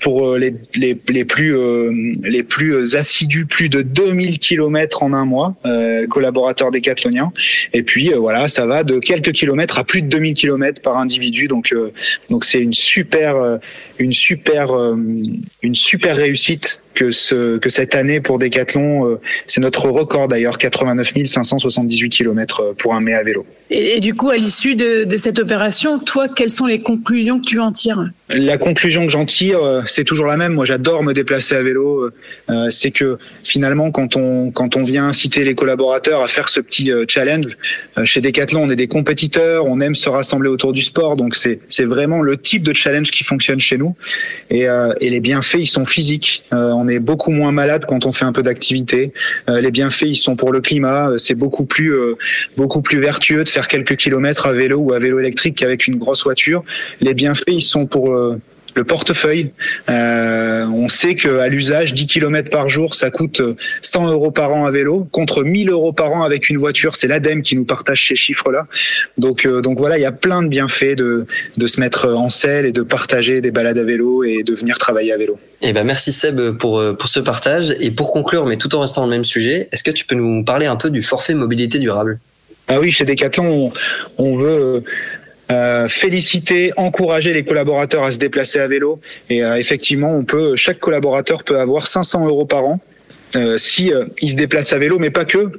pour 0.00 0.26
euh, 0.26 0.38
les, 0.38 0.54
les, 0.76 0.98
les 1.08 1.24
plus 1.24 1.56
euh, 1.56 1.90
les 2.22 2.42
plus 2.42 2.94
assidus, 2.94 3.46
plus 3.46 3.68
de 3.68 3.82
2000 3.82 4.38
kilomètres 4.38 5.02
en 5.02 5.12
un 5.12 5.24
mois, 5.24 5.54
euh, 5.66 6.06
collaborateurs 6.06 6.70
décathloniens. 6.70 7.32
Et 7.72 7.82
puis 7.82 8.12
euh, 8.12 8.18
voilà, 8.18 8.48
ça 8.48 8.66
va 8.66 8.84
de 8.84 8.98
quelques 8.98 9.32
kilomètres 9.32 9.78
à 9.78 9.84
plus 9.84 10.02
de 10.02 10.08
2000 10.08 10.34
kilomètres 10.34 10.82
par 10.82 10.96
individu. 10.96 11.48
Donc 11.48 11.72
euh, 11.72 11.92
donc 12.30 12.44
c'est 12.44 12.60
une 12.60 12.74
super 12.74 13.36
euh, 13.36 13.58
une 13.98 14.12
super 14.12 14.72
une 15.62 15.74
super 15.74 16.16
réussite 16.16 16.82
que 16.98 17.12
ce 17.12 17.58
que 17.58 17.70
cette 17.70 17.94
année 17.94 18.20
pour 18.20 18.40
Decathlon, 18.40 19.06
euh, 19.06 19.20
c'est 19.46 19.60
notre 19.60 19.88
record 19.88 20.26
d'ailleurs, 20.26 20.58
89 20.58 21.12
578 21.26 22.08
kilomètres 22.08 22.74
pour 22.76 22.94
un 22.94 23.00
mai 23.00 23.14
à 23.14 23.22
vélo. 23.22 23.46
et, 23.70 23.96
et 23.96 24.00
du 24.00 24.14
coup, 24.14 24.30
à 24.30 24.36
l'issue 24.36 24.74
de, 24.74 25.04
de 25.04 25.16
cette 25.16 25.38
opération, 25.38 26.00
toi, 26.00 26.26
quelles 26.28 26.50
sont 26.50 26.66
les 26.66 26.80
conclusions 26.80 27.38
que 27.38 27.44
tu 27.44 27.60
en 27.60 27.70
tires? 27.70 28.10
La 28.30 28.58
conclusion 28.58 29.06
que 29.06 29.12
j'en 29.12 29.24
tire, 29.24 29.62
euh, 29.62 29.82
c'est 29.86 30.02
toujours 30.02 30.26
la 30.26 30.36
même. 30.36 30.54
Moi, 30.54 30.64
j'adore 30.64 31.04
me 31.04 31.14
déplacer 31.14 31.54
à 31.54 31.62
vélo. 31.62 32.10
Euh, 32.50 32.70
c'est 32.70 32.90
que 32.90 33.16
finalement, 33.44 33.92
quand 33.92 34.16
on 34.16 34.50
quand 34.50 34.76
on 34.76 34.82
vient 34.82 35.06
inciter 35.06 35.44
les 35.44 35.54
collaborateurs 35.54 36.22
à 36.22 36.28
faire 36.28 36.48
ce 36.48 36.58
petit 36.58 36.90
challenge, 37.06 37.56
chez 38.04 38.20
Decathlon, 38.20 38.62
on 38.64 38.70
est 38.70 38.76
des 38.76 38.88
compétiteurs, 38.88 39.66
on 39.66 39.80
aime 39.80 39.94
se 39.94 40.08
rassembler 40.08 40.48
autour 40.48 40.72
du 40.72 40.82
sport, 40.82 41.16
donc 41.16 41.36
c'est 41.36 41.84
vraiment 41.84 42.22
le 42.22 42.36
type 42.36 42.64
de 42.64 42.74
challenge 42.74 43.10
qui 43.10 43.22
fonctionne 43.22 43.60
chez 43.60 43.78
nous. 43.78 43.94
Et, 44.50 44.66
et 45.00 45.10
les 45.10 45.20
bienfaits, 45.20 45.58
ils 45.58 45.66
sont 45.66 45.84
physiques. 45.84 46.42
Euh, 46.52 46.72
on 46.88 46.90
est 46.90 46.98
beaucoup 46.98 47.30
moins 47.30 47.52
malade 47.52 47.84
quand 47.86 48.06
on 48.06 48.12
fait 48.12 48.24
un 48.24 48.32
peu 48.32 48.42
d'activité. 48.42 49.12
Euh, 49.48 49.60
les 49.60 49.70
bienfaits, 49.70 50.06
ils 50.06 50.16
sont 50.16 50.36
pour 50.36 50.52
le 50.52 50.60
climat. 50.60 51.10
Euh, 51.10 51.18
C'est 51.18 51.34
beaucoup 51.34 51.64
plus 51.64 51.94
euh, 51.94 52.14
beaucoup 52.56 52.80
plus 52.80 52.98
vertueux 52.98 53.44
de 53.44 53.48
faire 53.48 53.68
quelques 53.68 53.96
kilomètres 53.96 54.46
à 54.46 54.52
vélo 54.52 54.78
ou 54.78 54.92
à 54.94 54.98
vélo 54.98 55.18
électrique 55.18 55.56
qu'avec 55.56 55.86
une 55.86 55.96
grosse 55.96 56.24
voiture. 56.24 56.64
Les 57.00 57.12
bienfaits, 57.12 57.48
ils 57.48 57.62
sont 57.62 57.86
pour 57.86 58.16
le 58.78 58.84
portefeuille. 58.84 59.50
Euh, 59.90 60.66
on 60.68 60.88
sait 60.88 61.14
qu'à 61.16 61.48
l'usage, 61.48 61.92
10 61.92 62.06
km 62.06 62.48
par 62.48 62.68
jour, 62.68 62.94
ça 62.94 63.10
coûte 63.10 63.42
100 63.82 64.08
euros 64.08 64.30
par 64.30 64.52
an 64.54 64.64
à 64.64 64.70
vélo, 64.70 65.06
contre 65.10 65.42
1000 65.42 65.68
euros 65.70 65.92
par 65.92 66.12
an 66.12 66.22
avec 66.22 66.48
une 66.48 66.58
voiture. 66.58 66.96
C'est 66.96 67.08
l'ADEME 67.08 67.42
qui 67.42 67.56
nous 67.56 67.64
partage 67.64 68.06
ces 68.08 68.16
chiffres-là. 68.16 68.66
Donc, 69.18 69.44
euh, 69.44 69.60
donc 69.60 69.78
voilà, 69.78 69.98
il 69.98 70.02
y 70.02 70.06
a 70.06 70.12
plein 70.12 70.42
de 70.42 70.48
bienfaits 70.48 70.94
de, 70.96 71.26
de 71.56 71.66
se 71.66 71.80
mettre 71.80 72.08
en 72.08 72.28
selle 72.28 72.66
et 72.66 72.72
de 72.72 72.82
partager 72.82 73.40
des 73.40 73.50
balades 73.50 73.78
à 73.78 73.84
vélo 73.84 74.24
et 74.24 74.42
de 74.44 74.54
venir 74.54 74.78
travailler 74.78 75.12
à 75.12 75.18
vélo. 75.18 75.38
Eh 75.60 75.72
ben 75.72 75.84
merci 75.84 76.12
Seb 76.12 76.52
pour 76.52 76.78
euh, 76.78 76.92
pour 76.92 77.08
ce 77.08 77.18
partage 77.18 77.74
et 77.80 77.90
pour 77.90 78.12
conclure, 78.12 78.46
mais 78.46 78.56
tout 78.56 78.72
en 78.76 78.80
restant 78.80 79.00
dans 79.00 79.08
le 79.08 79.12
même 79.12 79.24
sujet, 79.24 79.68
est-ce 79.72 79.82
que 79.82 79.90
tu 79.90 80.06
peux 80.06 80.14
nous 80.14 80.44
parler 80.44 80.66
un 80.66 80.76
peu 80.76 80.88
du 80.88 81.02
forfait 81.02 81.34
mobilité 81.34 81.80
durable? 81.80 82.20
Ah 82.68 82.78
oui, 82.78 82.92
chez 82.92 83.04
Decathlon, 83.04 83.72
on, 84.18 84.24
on 84.24 84.36
veut 84.36 84.84
euh, 85.50 85.88
féliciter, 85.88 86.72
encourager 86.76 87.32
les 87.32 87.44
collaborateurs 87.44 88.04
à 88.04 88.12
se 88.12 88.18
déplacer 88.18 88.58
à 88.58 88.68
vélo. 88.68 89.00
Et 89.30 89.44
euh, 89.44 89.56
effectivement, 89.56 90.14
on 90.14 90.24
peut, 90.24 90.56
chaque 90.56 90.78
collaborateur 90.78 91.42
peut 91.44 91.58
avoir 91.58 91.86
500 91.86 92.26
euros 92.26 92.46
par 92.46 92.64
an 92.64 92.80
euh, 93.36 93.58
si 93.58 93.92
euh, 93.92 94.06
il 94.20 94.30
se 94.30 94.36
déplace 94.36 94.72
à 94.72 94.78
vélo, 94.78 94.98
mais 94.98 95.10
pas 95.10 95.24
que. 95.24 95.52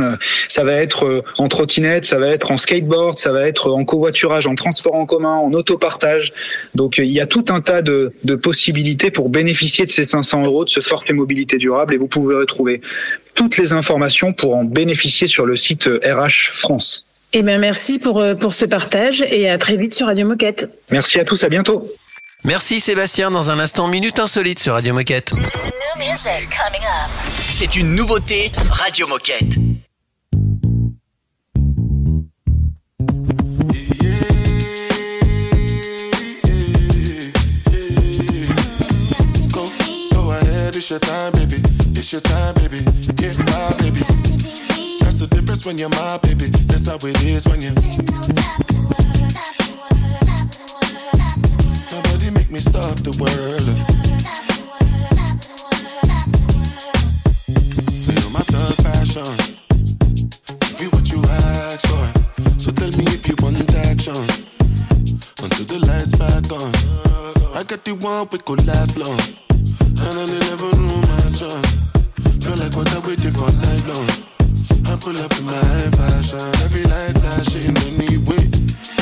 Euh, 0.00 0.16
ça 0.48 0.64
va 0.64 0.72
être 0.72 1.22
en 1.38 1.46
trottinette, 1.46 2.04
ça 2.04 2.18
va 2.18 2.26
être 2.26 2.50
en 2.50 2.56
skateboard, 2.56 3.16
ça 3.16 3.30
va 3.30 3.46
être 3.46 3.70
en 3.70 3.84
covoiturage, 3.84 4.48
en 4.48 4.56
transport 4.56 4.96
en 4.96 5.06
commun, 5.06 5.36
en 5.36 5.52
autopartage. 5.52 6.32
Donc 6.74 6.98
il 6.98 7.12
y 7.12 7.20
a 7.20 7.26
tout 7.26 7.44
un 7.50 7.60
tas 7.60 7.80
de, 7.80 8.12
de 8.24 8.34
possibilités 8.34 9.12
pour 9.12 9.28
bénéficier 9.28 9.86
de 9.86 9.92
ces 9.92 10.04
500 10.04 10.46
euros 10.46 10.64
de 10.64 10.70
ce 10.70 10.80
forfait 10.80 11.12
mobilité 11.12 11.58
durable 11.58 11.94
et 11.94 11.96
vous 11.96 12.08
pouvez 12.08 12.34
retrouver 12.34 12.80
toutes 13.36 13.56
les 13.56 13.72
informations 13.72 14.32
pour 14.32 14.56
en 14.56 14.64
bénéficier 14.64 15.28
sur 15.28 15.46
le 15.46 15.54
site 15.54 15.88
RH 16.04 16.50
France. 16.50 17.06
Eh 17.36 17.42
bien, 17.42 17.58
merci 17.58 17.98
pour, 17.98 18.20
euh, 18.20 18.36
pour 18.36 18.54
ce 18.54 18.64
partage 18.64 19.22
et 19.28 19.50
à 19.50 19.58
très 19.58 19.76
vite 19.76 19.92
sur 19.92 20.06
Radio 20.06 20.24
Moquette. 20.24 20.68
Merci 20.92 21.18
à 21.18 21.24
tous, 21.24 21.42
à 21.42 21.48
bientôt. 21.48 21.92
Merci 22.44 22.78
Sébastien. 22.78 23.32
Dans 23.32 23.50
un 23.50 23.58
instant, 23.58 23.88
Minute 23.88 24.20
Insolite 24.20 24.60
sur 24.60 24.74
Radio 24.74 24.94
Moquette. 24.94 25.32
C'est 27.50 27.74
une 27.74 27.96
nouveauté 27.96 28.52
Radio 28.70 29.08
Moquette. 29.08 29.56
Go, 39.52 39.72
go 40.12 40.30
ahead, 40.30 40.76
it's 40.76 40.88
your 40.88 41.00
time, 41.00 41.32
baby. 41.32 41.60
It's 41.96 42.12
your 42.12 42.22
time, 42.22 42.54
baby. 42.54 42.84
Get 43.16 43.36
my 43.38 43.74
baby. 43.80 44.23
The 45.24 45.36
difference 45.36 45.64
when 45.64 45.78
you're 45.78 45.88
my 45.88 46.18
baby. 46.18 46.48
That's 46.68 46.86
how 46.86 46.96
it 46.96 47.24
is 47.24 47.46
when 47.48 47.62
you. 47.62 47.72
Nobody 51.90 52.28
make 52.28 52.50
me 52.50 52.60
stop 52.60 53.00
the 53.00 53.16
world. 53.16 53.68
Feel 58.04 58.30
my 58.36 58.44
thug 58.52 58.76
passion. 58.84 59.32
Give 60.60 60.80
you 60.82 60.90
what 60.90 61.10
you 61.10 61.22
asked 61.24 61.86
for. 61.86 62.60
So 62.60 62.70
tell 62.72 62.90
me 62.90 63.04
if 63.08 63.26
you 63.26 63.34
want 63.40 63.56
action. 63.88 64.20
Until 65.40 65.64
the 65.64 65.78
lights 65.86 66.14
back 66.16 66.52
on. 66.52 66.70
I 67.56 67.62
got 67.62 67.82
the 67.82 67.94
one 67.94 68.28
we 68.30 68.36
could 68.40 68.66
last 68.66 68.98
long. 68.98 69.18
And 69.48 70.18
I 70.20 70.26
never 70.44 70.76
knew 70.76 71.00
my 71.00 71.32
chance. 71.32 71.72
Feel 72.44 72.56
like 72.60 72.76
what 72.76 72.92
I 72.92 72.98
waited 72.98 73.32
for 73.32 73.50
night 73.50 73.86
long. 73.86 74.33
I 74.94 74.96
pull 74.96 75.18
up 75.18 75.36
in 75.36 75.44
my 75.44 75.90
fashion. 75.98 76.38
Every 76.62 76.84
light 76.84 77.18
flashing 77.18 77.76
anyway. 77.90 78.46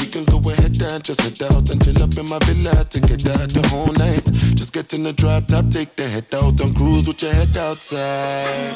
We 0.00 0.06
can 0.06 0.24
go 0.24 0.38
ahead 0.48 0.80
and 0.80 1.04
just 1.04 1.20
head 1.20 1.42
out 1.52 1.68
and 1.68 1.84
chill 1.84 2.02
up 2.02 2.16
in 2.16 2.26
my 2.30 2.38
villa 2.46 2.82
to 2.86 2.98
get 2.98 3.28
out 3.28 3.50
the 3.50 3.60
whole 3.68 3.92
night. 4.00 4.24
Just 4.56 4.72
get 4.72 4.94
in 4.94 5.02
the 5.02 5.12
drop 5.12 5.48
top, 5.48 5.68
take 5.68 5.94
the 5.96 6.08
head 6.08 6.32
out 6.32 6.58
and 6.60 6.74
cruise 6.74 7.06
with 7.06 7.20
your 7.20 7.34
head 7.34 7.54
outside. 7.58 8.72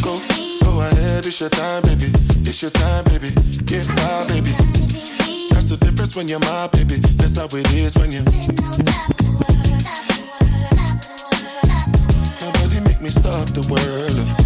Go, 0.00 0.22
go 0.62 0.80
ahead, 0.82 1.26
it's 1.26 1.40
your 1.40 1.48
time, 1.48 1.82
baby. 1.82 2.12
It's 2.46 2.62
your 2.62 2.70
time, 2.70 3.02
baby. 3.06 3.30
Get 3.64 3.88
my 3.88 4.24
baby. 4.28 4.54
That's 5.50 5.68
the 5.70 5.78
difference 5.80 6.14
when 6.14 6.28
you're 6.28 6.38
my 6.38 6.68
baby. 6.68 6.98
That's 7.18 7.38
how 7.38 7.46
it 7.46 7.74
is 7.74 7.96
when 7.96 8.12
you. 8.12 8.22
Nobody 12.40 12.80
make 12.86 13.00
me 13.00 13.10
stop 13.10 13.48
the 13.50 13.66
world. 13.68 14.45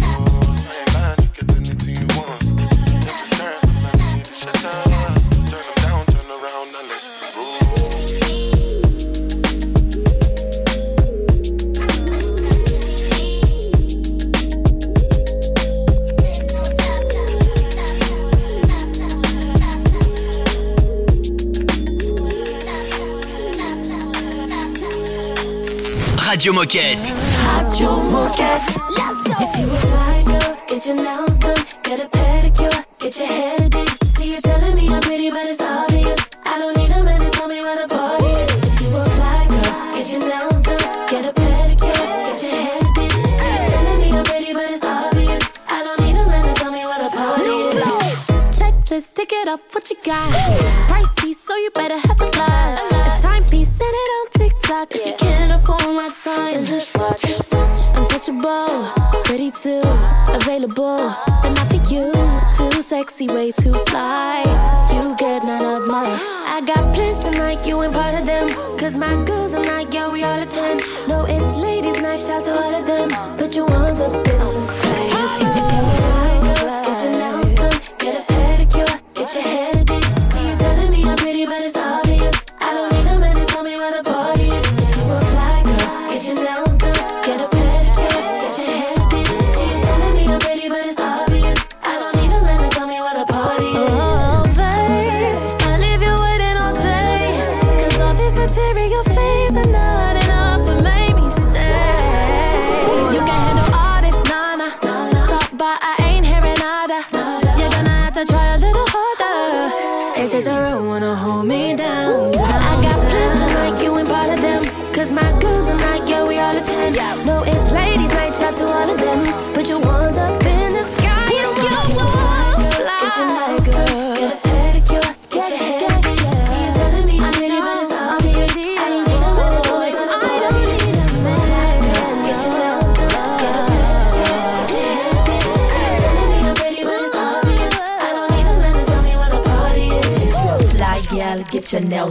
Radio 26.31 26.53
Moquette. 26.53 27.13
Radio 27.43 27.97
Moquette. 28.03 28.79
Let's 28.95 29.21
go. 29.21 29.33
If 29.37 29.59
you 29.59 29.67
a 29.67 29.79
fly 29.79 30.23
girl, 30.23 30.57
get 30.65 30.85
your 30.85 30.95
nails 30.95 31.37
done, 31.39 31.65
get 31.83 31.99
a 31.99 32.07
pedicure, 32.07 32.85
get 32.99 33.19
your 33.19 33.27
hair 33.27 33.57
did. 33.57 34.05
See 34.15 34.35
you 34.35 34.39
telling 34.39 34.73
me 34.73 34.87
I'm 34.87 35.01
pretty, 35.01 35.29
but 35.29 35.45
it's 35.45 35.61
obvious. 35.61 36.17
I 36.45 36.57
don't 36.57 36.77
need 36.77 36.91
a 36.91 37.03
man 37.03 37.19
to 37.19 37.29
tell 37.31 37.49
me 37.49 37.59
where 37.59 37.85
the 37.85 37.93
party 37.93 38.27
is. 38.27 38.71
If 38.71 38.79
you 38.79 38.95
a 38.95 39.03
fly 39.11 39.45
girl, 39.49 39.93
get 39.93 40.09
your 40.13 40.21
nails 40.21 40.61
done, 40.61 41.07
get 41.11 41.25
a 41.25 41.33
pedicure, 41.33 41.99
get 41.99 42.43
your 42.43 42.55
hair 42.55 42.79
did. 42.95 43.11
See 43.11 43.51
you 43.51 43.67
telling 43.67 43.99
me 43.99 44.11
I'm 44.17 44.23
pretty, 44.23 44.53
but 44.53 44.71
it's 44.71 44.85
obvious. 44.85 45.61
I 45.67 45.83
don't 45.83 45.99
need 45.99 46.15
a 46.15 46.25
man 46.27 46.43
to 46.43 46.53
tell 46.53 46.71
me 46.71 46.85
where 46.85 47.03
the 47.03 47.09
party 47.09 47.43
is. 47.43 48.57
Checklist, 48.57 49.15
tick 49.15 49.33
it 49.33 49.49
off, 49.49 49.75
what 49.75 49.89
you 49.89 49.97
got? 50.01 51.00
Too, 59.61 59.81
available, 60.33 60.97
but 60.97 61.51
not 61.51 61.67
for 61.67 61.93
you. 61.93 62.11
Too 62.55 62.81
sexy, 62.81 63.27
way 63.27 63.51
too 63.51 63.73
fly. 63.89 64.41
You 64.91 65.15
get 65.17 65.43
none 65.43 65.63
of 65.63 65.87
my. 65.87 66.01
I 66.47 66.61
got 66.65 66.95
plans 66.95 67.23
tonight, 67.23 67.63
you 67.63 67.83
ain't 67.83 67.93
part 67.93 68.15
of 68.15 68.25
them. 68.25 68.49
Cause 68.79 68.97
my 68.97 69.13
girls 69.23 69.53
are 69.53 69.63
not, 69.63 69.93
yeah, 69.93 70.11
we 70.11 70.23
all 70.23 70.41
attend. 70.41 70.81
No, 71.07 71.25
it's 71.25 71.57
ladies' 71.57 72.01
night, 72.01 72.17
shout 72.17 72.45
to 72.45 72.59
all 72.59 72.73
of 72.73 72.87
them. 72.87 73.09
Put 73.37 73.55
your 73.55 73.67
ones 73.67 74.01
up 74.01 74.30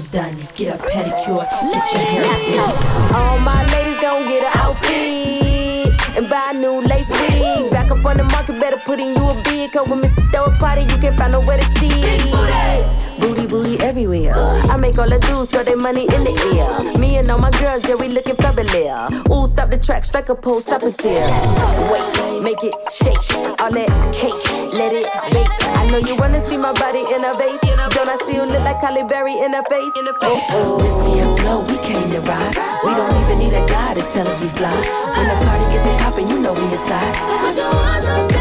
nails 0.01 0.09
done, 0.09 0.37
get 0.55 0.75
a 0.75 0.83
pedicure, 0.83 1.45
get 1.73 1.93
your 1.93 2.03
hair 2.03 2.37
fixed. 2.37 3.15
All 3.15 3.39
my 3.41 3.65
ladies 3.73 4.01
gon' 4.01 4.25
get 4.25 4.45
an 4.45 4.61
outfit 4.61 6.17
and 6.17 6.29
buy 6.29 6.53
a 6.55 6.61
new 6.61 6.81
lace 6.83 7.09
wig. 7.09 7.80
Back 8.01 8.15
up 8.15 8.19
on 8.19 8.27
the 8.27 8.33
market, 8.33 8.59
better 8.59 8.79
put 8.87 8.99
in 8.99 9.15
you 9.15 9.29
a 9.29 9.35
bid. 9.43 9.73
Cause 9.73 9.87
when 9.87 10.01
Mrs. 10.01 10.33
Throw 10.33 10.45
a 10.47 10.57
party, 10.57 10.83
you 10.83 10.97
can't 10.97 11.19
find 11.19 11.33
nowhere 11.33 11.59
to 11.59 11.65
see 11.77 11.93
it. 11.93 13.21
Booty, 13.21 13.47
booty 13.47 13.79
everywhere. 13.85 14.33
I 14.73 14.77
make 14.79 14.97
all 14.99 15.09
the 15.09 15.19
dudes 15.19 15.51
throw 15.51 15.63
their 15.63 15.77
money 15.77 16.09
in 16.09 16.25
the 16.25 16.33
air. 16.57 16.99
Me 16.99 17.19
and 17.19 17.31
all 17.31 17.39
my 17.39 17.51
girls, 17.61 17.87
yeah, 17.87 17.97
we 17.97 18.09
looking 18.09 18.37
fabulous. 18.37 19.13
Ooh, 19.29 19.47
stop 19.47 19.69
the 19.69 19.77
track, 19.77 20.05
strike 20.07 20.31
a 20.31 20.35
pose, 20.35 20.63
stop 20.63 20.81
and 20.81 20.91
stare. 20.91 21.29
Wait, 21.93 22.41
make 22.43 22.65
it 22.65 22.73
shake. 22.89 23.21
All 23.61 23.71
that 23.71 23.93
cake, 24.17 24.41
let 24.73 24.97
it 24.97 25.05
bake. 25.29 25.53
I 25.77 25.85
know 25.91 25.99
you 25.99 26.17
wanna 26.17 26.41
see 26.41 26.57
my 26.57 26.73
body 26.73 27.05
in 27.05 27.21
a 27.21 27.35
vase. 27.37 27.61
Don't 27.93 28.09
I 28.09 28.17
still 28.25 28.47
look 28.47 28.65
like 28.65 28.81
Halle 28.81 29.05
Berry 29.05 29.37
in 29.37 29.53
a 29.53 29.61
oh, 29.61 29.69
face? 29.69 29.93
Oh, 29.93 30.57
oh. 30.57 30.81
Missy 30.81 31.21
and 31.21 31.39
Flo, 31.41 31.61
we 31.69 31.77
came 31.85 32.11
to 32.13 32.21
ride. 32.23 32.57
We 32.81 32.97
don't 32.97 33.13
even 33.21 33.39
need 33.39 33.53
a 33.53 33.67
guy 33.69 33.93
to 33.93 34.03
tell 34.09 34.27
us 34.27 34.41
we 34.41 34.49
fly. 34.57 34.73
When 34.73 35.29
the 35.29 35.37
party 35.45 35.69
get 35.69 35.85
the 35.85 36.00
poppin', 36.11 36.29
you 36.29 36.39
know 36.39 36.53
we 36.53 36.65
inside. 36.65 37.15
Put 37.15 37.57
your 37.57 37.73
hands 37.73 38.07
up 38.07 38.40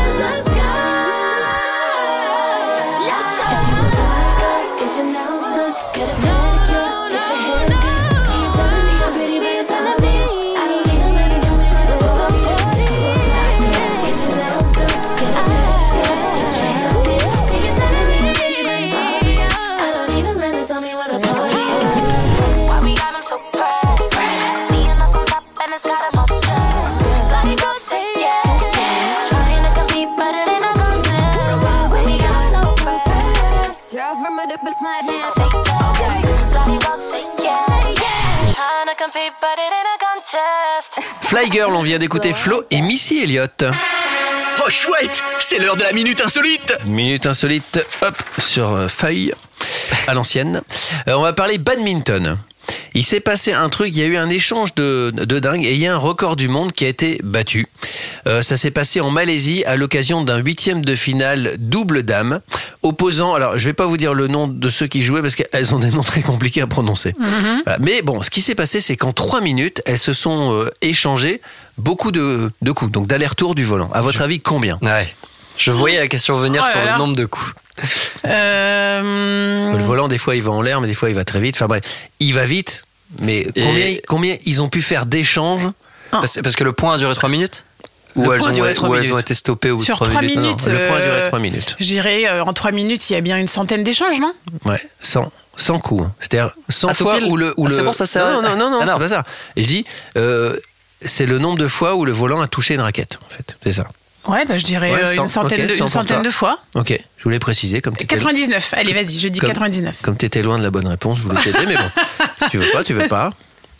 Fly 41.23 41.51
Girl, 41.51 41.73
on 41.73 41.81
vient 41.81 41.97
d'écouter 41.97 42.33
Flo 42.33 42.63
et 42.69 42.81
Missy 42.81 43.19
Elliott. 43.23 43.65
Oh 44.63 44.69
chouette, 44.69 45.23
c'est 45.39 45.57
l'heure 45.57 45.75
de 45.75 45.81
la 45.81 45.91
minute 45.91 46.21
insolite. 46.21 46.73
Minute 46.85 47.25
insolite, 47.25 47.79
hop, 48.01 48.15
sur 48.37 48.71
euh, 48.73 48.87
feuille, 48.87 49.33
à 50.07 50.13
l'ancienne. 50.13 50.61
Euh, 51.07 51.13
on 51.13 51.23
va 51.23 51.33
parler 51.33 51.57
badminton. 51.57 52.37
Il 52.93 53.03
s'est 53.05 53.19
passé 53.19 53.53
un 53.53 53.69
truc, 53.69 53.89
il 53.95 53.99
y 53.99 54.03
a 54.03 54.07
eu 54.07 54.17
un 54.17 54.29
échange 54.29 54.73
de, 54.75 55.11
de 55.15 55.39
dingue 55.39 55.63
et 55.65 55.73
il 55.73 55.79
y 55.79 55.87
a 55.87 55.93
un 55.93 55.97
record 55.97 56.35
du 56.35 56.47
monde 56.47 56.71
qui 56.73 56.85
a 56.85 56.87
été 56.87 57.19
battu. 57.23 57.67
Euh, 58.27 58.41
ça 58.41 58.57
s'est 58.57 58.71
passé 58.71 58.99
en 58.99 59.09
Malaisie 59.09 59.63
à 59.65 59.75
l'occasion 59.75 60.23
d'un 60.23 60.37
huitième 60.37 60.83
de 60.83 60.95
finale 60.95 61.55
double 61.57 62.03
dame, 62.03 62.41
opposant, 62.83 63.33
alors 63.33 63.57
je 63.57 63.65
vais 63.65 63.73
pas 63.73 63.85
vous 63.85 63.97
dire 63.97 64.13
le 64.13 64.27
nom 64.27 64.47
de 64.47 64.69
ceux 64.69 64.87
qui 64.87 65.01
jouaient 65.01 65.21
parce 65.21 65.35
qu'elles 65.35 65.73
ont 65.75 65.79
des 65.79 65.91
noms 65.91 66.03
très 66.03 66.21
compliqués 66.21 66.61
à 66.61 66.67
prononcer. 66.67 67.15
Voilà. 67.65 67.77
Mais 67.79 68.01
bon, 68.01 68.21
ce 68.21 68.29
qui 68.29 68.41
s'est 68.41 68.55
passé, 68.55 68.81
c'est 68.81 68.95
qu'en 68.97 69.13
trois 69.13 69.41
minutes, 69.41 69.81
elles 69.85 69.99
se 69.99 70.13
sont 70.13 70.53
euh, 70.53 70.69
échangées 70.81 71.41
beaucoup 71.77 72.11
de, 72.11 72.51
de 72.61 72.71
coups, 72.71 72.91
donc 72.91 73.07
d'aller-retour 73.07 73.55
du 73.55 73.63
volant. 73.63 73.89
À 73.93 74.01
votre 74.01 74.21
avis, 74.21 74.39
combien? 74.39 74.77
Ouais. 74.81 75.07
Je 75.57 75.71
voyais 75.71 75.99
la 75.99 76.07
question 76.07 76.37
venir 76.37 76.63
Oh 76.65 76.69
sur 76.71 76.79
là 76.79 76.85
là. 76.85 76.91
le 76.93 76.97
nombre 76.99 77.15
de 77.15 77.25
coups. 77.25 77.53
Euh, 78.25 79.73
Le 79.77 79.83
volant, 79.83 80.07
des 80.07 80.17
fois, 80.17 80.35
il 80.35 80.41
va 80.41 80.51
en 80.51 80.61
l'air, 80.61 80.81
mais 80.81 80.87
des 80.87 80.93
fois, 80.93 81.09
il 81.09 81.15
va 81.15 81.23
très 81.25 81.39
vite. 81.39 81.55
Enfin 81.55 81.67
bref, 81.67 81.83
il 82.19 82.33
va 82.33 82.45
vite, 82.45 82.83
mais 83.21 83.47
Et- 83.55 83.61
combien, 83.63 83.95
combien 84.07 84.37
ils 84.45 84.61
ont 84.61 84.69
pu 84.69 84.81
faire 84.81 85.05
d'échanges 85.05 85.67
Parce, 86.11 86.39
parce 86.41 86.55
que 86.55 86.63
le 86.63 86.73
point 86.73 86.95
a 86.95 86.97
duré 86.97 87.13
3 87.15 87.29
minutes 87.29 87.63
Ou 88.15 88.23
Le 88.29 88.35
elles, 88.35 88.41
ont, 88.41 88.45
ou 88.47 88.65
elles 88.95 89.01
minutes. 89.01 89.13
ont 89.13 89.19
été 89.19 89.33
stoppées 89.35 89.71
au 89.71 89.75
bout 89.75 89.81
de 89.81 89.85
Sur 89.85 89.95
3 89.97 90.09
trois 90.09 90.21
minutes. 90.21 90.37
minutes. 90.41 90.65
Non, 90.67 90.73
le 90.73 90.87
point 90.87 90.97
a 90.97 91.01
duré 91.01 91.21
euh, 91.21 91.27
3 91.27 91.39
minutes. 91.39 91.75
Je 91.79 91.85
dirais, 91.85 92.27
euh, 92.27 92.41
en 92.43 92.53
trois 92.53 92.71
minutes, 92.71 93.09
il 93.09 93.13
y 93.13 93.15
a 93.15 93.21
bien 93.21 93.37
une 93.37 93.47
centaine 93.47 93.83
d'échanges, 93.83 94.19
non? 94.19 94.33
Ouais, 94.65 94.81
100, 95.01 95.31
100 95.55 95.79
coups. 95.79 96.05
hein. 96.05 96.13
C'est-à-dire 96.19 96.53
100 96.69 96.89
Ah, 96.89 96.93
fois 96.95 97.17
où 97.27 97.37
le. 97.37 97.53
Où 97.57 97.67
Ah, 97.67 97.69
le... 97.69 97.75
c'est 97.75 97.83
bon, 97.83 97.91
ça 97.91 98.05
sert- 98.07 98.25
Non, 98.25 98.41
non, 98.41 98.55
non, 98.57 98.69
non, 98.71 98.79
Ah, 98.81 98.85
non. 98.85 98.93
c'est 98.93 98.99
pas 98.99 99.07
ça. 99.07 99.23
Et 99.55 99.61
je 99.63 99.67
dis, 99.67 99.85
euh, 100.17 100.57
c'est 101.05 101.25
le 101.27 101.37
nombre 101.37 101.59
de 101.59 101.67
fois 101.67 101.95
où 101.95 102.03
le 102.03 102.11
volant 102.11 102.41
a 102.41 102.47
touché 102.47 102.73
une 102.73 102.81
raquette, 102.81 103.19
en 103.25 103.29
fait. 103.29 103.55
C'est 103.63 103.73
ça. 103.73 103.87
Ouais, 104.27 104.45
bah, 104.45 104.57
je 104.57 104.65
dirais 104.65 104.91
Ouais, 104.91 105.03
euh, 105.03 105.07
100, 105.15 105.21
une 105.23 105.27
centaine, 105.27 105.67
de, 105.67 105.73
100 105.73 105.83
une 105.85 105.89
centaine 105.89 106.21
de 106.21 106.29
fois. 106.29 106.59
Ok, 106.75 106.97
je 107.17 107.23
voulais 107.23 107.39
préciser, 107.39 107.81
comme 107.81 107.95
tu 107.95 108.03
étais. 108.03 108.15
99, 108.17 108.73
allez, 108.77 108.93
vas-y, 108.93 109.17
je 109.19 109.27
dis 109.29 109.39
Comme- 109.39 109.49
99. 109.49 109.97
Comme 110.01 110.17
t'étais 110.17 110.41
loin 110.41 110.57
de 110.59 110.63
la 110.63 110.71
bonne 110.71 110.87
réponse, 110.87 111.19
je 111.19 111.23
voulais 111.23 111.41
t'aider, 111.41 111.65
mais 111.65 111.75
bon. 111.77 111.89
Si 112.43 112.49
tu 112.51 112.57
veux 112.57 112.69
pas, 112.71 112.83
tu 112.83 112.93
veux 112.93 113.07
pas. 113.07 113.31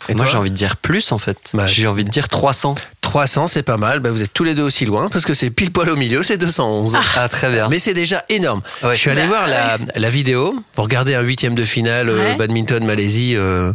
Et 0.08 0.14
Moi 0.14 0.24
j'ai 0.24 0.38
envie 0.38 0.50
de 0.50 0.54
dire 0.56 0.76
plus 0.78 1.12
en 1.12 1.18
fait. 1.18 1.36
Bah, 1.52 1.66
j'ai 1.66 1.86
envie 1.86 2.04
de 2.04 2.08
dire 2.10 2.28
300. 2.28 2.74
300, 3.02 3.48
c'est 3.48 3.62
pas 3.62 3.76
mal. 3.76 4.00
Bah, 4.00 4.10
vous 4.10 4.22
êtes 4.22 4.32
tous 4.32 4.44
les 4.44 4.54
deux 4.54 4.62
aussi 4.62 4.86
loin 4.86 5.08
parce 5.10 5.26
que 5.26 5.34
c'est 5.34 5.50
pile 5.50 5.70
poil 5.70 5.90
au 5.90 5.96
milieu, 5.96 6.22
c'est 6.22 6.38
211. 6.38 6.96
Ah, 7.16 7.28
très 7.28 7.50
bien. 7.50 7.68
Mais 7.68 7.78
c'est 7.78 7.92
déjà 7.92 8.24
énorme. 8.30 8.62
Ouais. 8.82 8.94
Je 8.94 9.00
suis 9.00 9.10
allé 9.10 9.22
Bah, 9.22 9.26
voir 9.28 9.46
la, 9.46 9.76
la 9.94 10.10
vidéo. 10.10 10.54
Vous 10.74 10.82
regardez 10.82 11.14
un 11.14 11.20
huitième 11.20 11.54
de 11.54 11.64
finale 11.66 12.08
euh, 12.08 12.30
Ouais. 12.30 12.34
badminton 12.36 12.84
Malaisie. 12.86 13.34
euh, 13.36 13.72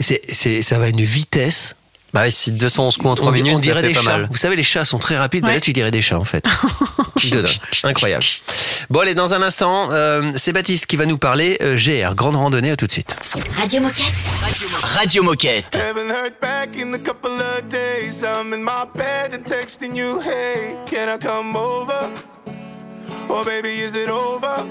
c'est, 0.00 0.22
c'est, 0.32 0.62
ça 0.62 0.78
va 0.78 0.86
à 0.86 0.88
une 0.88 1.02
vitesse. 1.04 1.74
Bah 2.14 2.22
oui, 2.24 2.32
si 2.32 2.52
211 2.52 2.96
coups 2.96 3.10
en 3.10 3.14
3 3.16 3.28
on, 3.28 3.32
minutes, 3.32 3.54
on 3.54 3.58
dirait 3.58 3.76
ça 3.76 3.82
fait 3.82 3.88
des 3.88 3.94
pas 3.94 4.00
chats. 4.02 4.10
mal. 4.18 4.28
Vous 4.30 4.36
savez, 4.38 4.56
les 4.56 4.62
chats 4.62 4.84
sont 4.86 4.98
très 4.98 5.18
rapides. 5.18 5.42
Bah 5.42 5.48
Ouais. 5.48 5.54
là, 5.56 5.60
tu 5.60 5.72
dirais 5.74 5.90
des 5.90 6.00
chats 6.00 6.18
en 6.18 6.24
fait. 6.24 6.44
Incroyable. 7.84 8.24
Bon, 8.88 9.00
allez, 9.00 9.14
dans 9.14 9.34
un 9.34 9.42
instant, 9.42 9.90
euh, 9.92 10.30
c'est 10.36 10.52
Baptiste 10.52 10.86
qui 10.86 10.96
va 10.96 11.04
nous 11.04 11.18
parler 11.18 11.58
euh, 11.60 11.76
GR, 11.76 12.14
grande 12.14 12.36
randonnée. 12.36 12.70
À 12.70 12.76
tout 12.76 12.86
de 12.86 12.92
suite. 12.92 13.14
Radio 13.58 13.80
Moquette. 13.82 14.04
Radio 14.82 15.22
Moquette. 15.22 15.74
Haven't 15.76 16.10
heard 16.10 16.32
back 16.40 16.76
in 16.80 16.94
a 16.94 16.98
couple 16.98 17.30
of 17.30 17.68
days. 17.68 18.22
I'm 18.24 18.52
in 18.54 18.62
my 18.62 18.86
bed 18.94 19.34
and 19.34 19.44
texting 19.44 19.94
you, 19.94 20.20
hey, 20.20 20.74
can 20.86 21.08
I 21.08 21.18
come 21.18 21.54
over? 21.56 22.08
Oh, 23.28 23.44
baby, 23.44 23.68
is 23.80 23.94
it 23.94 24.08
over? 24.08 24.64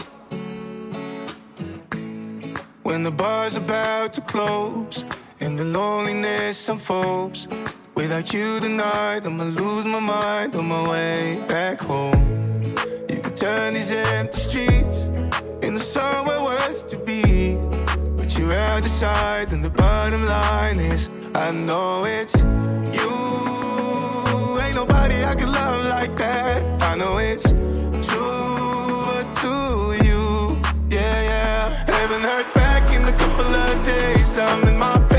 When 2.84 3.04
the 3.04 3.12
bar's 3.12 3.56
about 3.56 4.14
to 4.14 4.22
close 4.22 5.04
and 5.48 5.58
the 5.58 5.64
loneliness 5.64 6.68
unfolds. 6.68 7.48
Without 7.96 8.34
you 8.34 8.60
tonight, 8.60 9.22
I'ma 9.26 9.46
lose 9.46 9.86
my 9.86 10.02
mind 10.02 10.54
on 10.58 10.68
my 10.68 10.84
way 10.92 11.42
back 11.48 11.80
home. 11.80 12.22
You 13.08 13.20
can 13.24 13.34
turn 13.34 13.74
these 13.74 13.94
empty 13.94 14.42
streets 14.42 15.08
into 15.66 15.80
somewhere 15.80 16.42
worth 16.42 16.90
to 16.90 16.98
be. 17.00 17.56
But 18.18 18.38
you're 18.38 18.52
out 18.52 18.84
the 18.84 18.90
side, 18.90 19.54
and 19.54 19.64
the 19.64 19.70
bottom 19.70 20.26
line 20.26 20.80
is 20.80 21.10
I 21.34 21.52
know 21.52 22.04
it's 22.04 22.36
you. 22.98 23.16
Ain't 24.64 24.76
nobody 24.76 25.24
I 25.24 25.34
can 25.34 25.52
love 25.54 25.86
like 25.86 26.14
that. 26.18 26.58
I 26.82 26.96
know 26.98 27.20
it's 27.20 27.50
true, 28.10 29.00
but 29.10 29.28
do 29.46 29.58
you? 30.08 30.58
Yeah, 30.90 31.20
yeah. 31.32 31.86
Haven't 31.96 32.26
heard 32.32 32.54
back 32.54 32.84
in 32.92 33.02
a 33.02 33.16
couple 33.22 33.50
of 33.66 33.86
days. 33.86 34.38
I'm 34.38 34.68
in 34.68 34.78
my 34.78 34.98
bed 35.08 35.17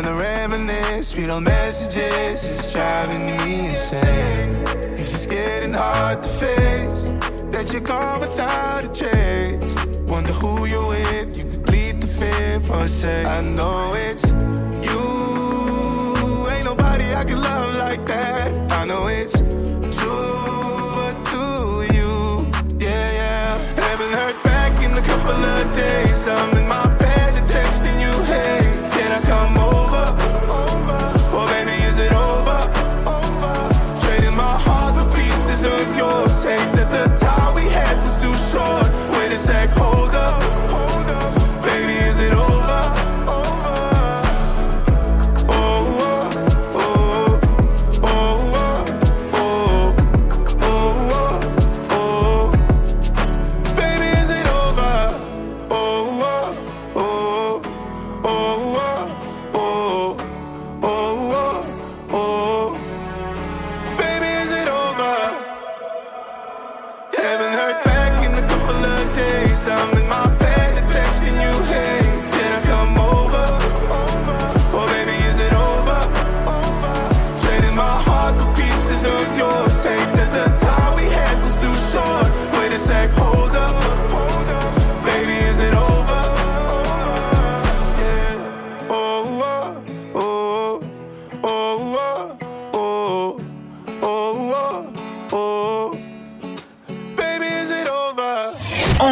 Trying 0.00 0.16
to 0.16 0.24
reminisce, 0.24 1.14
read 1.14 1.28
all 1.28 1.42
messages, 1.42 2.42
it's 2.48 2.72
driving 2.72 3.26
me 3.26 3.68
insane. 3.68 4.64
Cause 4.96 5.12
it's 5.12 5.26
getting 5.26 5.74
hard 5.74 6.22
to 6.22 6.28
face 6.40 7.10
that 7.52 7.70
you're 7.70 7.82
gone 7.82 8.18
without 8.18 8.84
a 8.84 8.88
trace. 8.88 9.98
Wonder 10.08 10.32
who 10.32 10.64
you're 10.64 10.88
with, 10.88 11.36
you 11.36 11.44
could 11.44 11.66
bleed 11.66 12.00
the 12.00 12.06
fear 12.06 12.60
for 12.60 12.84
a 12.84 12.88
sec. 12.88 13.26
I 13.26 13.42
know 13.42 13.92
it's 13.94 14.24
you, 14.80 16.48
ain't 16.48 16.64
nobody 16.64 17.12
I 17.12 17.22
can 17.24 17.42
love 17.42 17.76
like 17.76 18.06
that. 18.06 18.58
I 18.72 18.86
know 18.86 19.06
it's 19.08 19.36
true, 19.98 20.96
but 20.96 21.14
do 21.28 21.94
you? 21.94 22.46
Yeah, 22.78 23.12
yeah. 23.20 23.58
Haven't 23.76 24.12
heard 24.12 24.42
back 24.44 24.82
in 24.82 24.92
a 24.92 25.02
couple 25.02 25.32
of 25.32 25.70
days. 25.76 26.26
I'm 26.26 26.69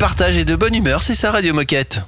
Partage 0.00 0.38
et 0.38 0.46
de 0.46 0.56
bonne 0.56 0.74
humeur, 0.74 1.02
c'est 1.02 1.14
ça 1.14 1.30
Radio 1.30 1.52
Moquette. 1.52 2.00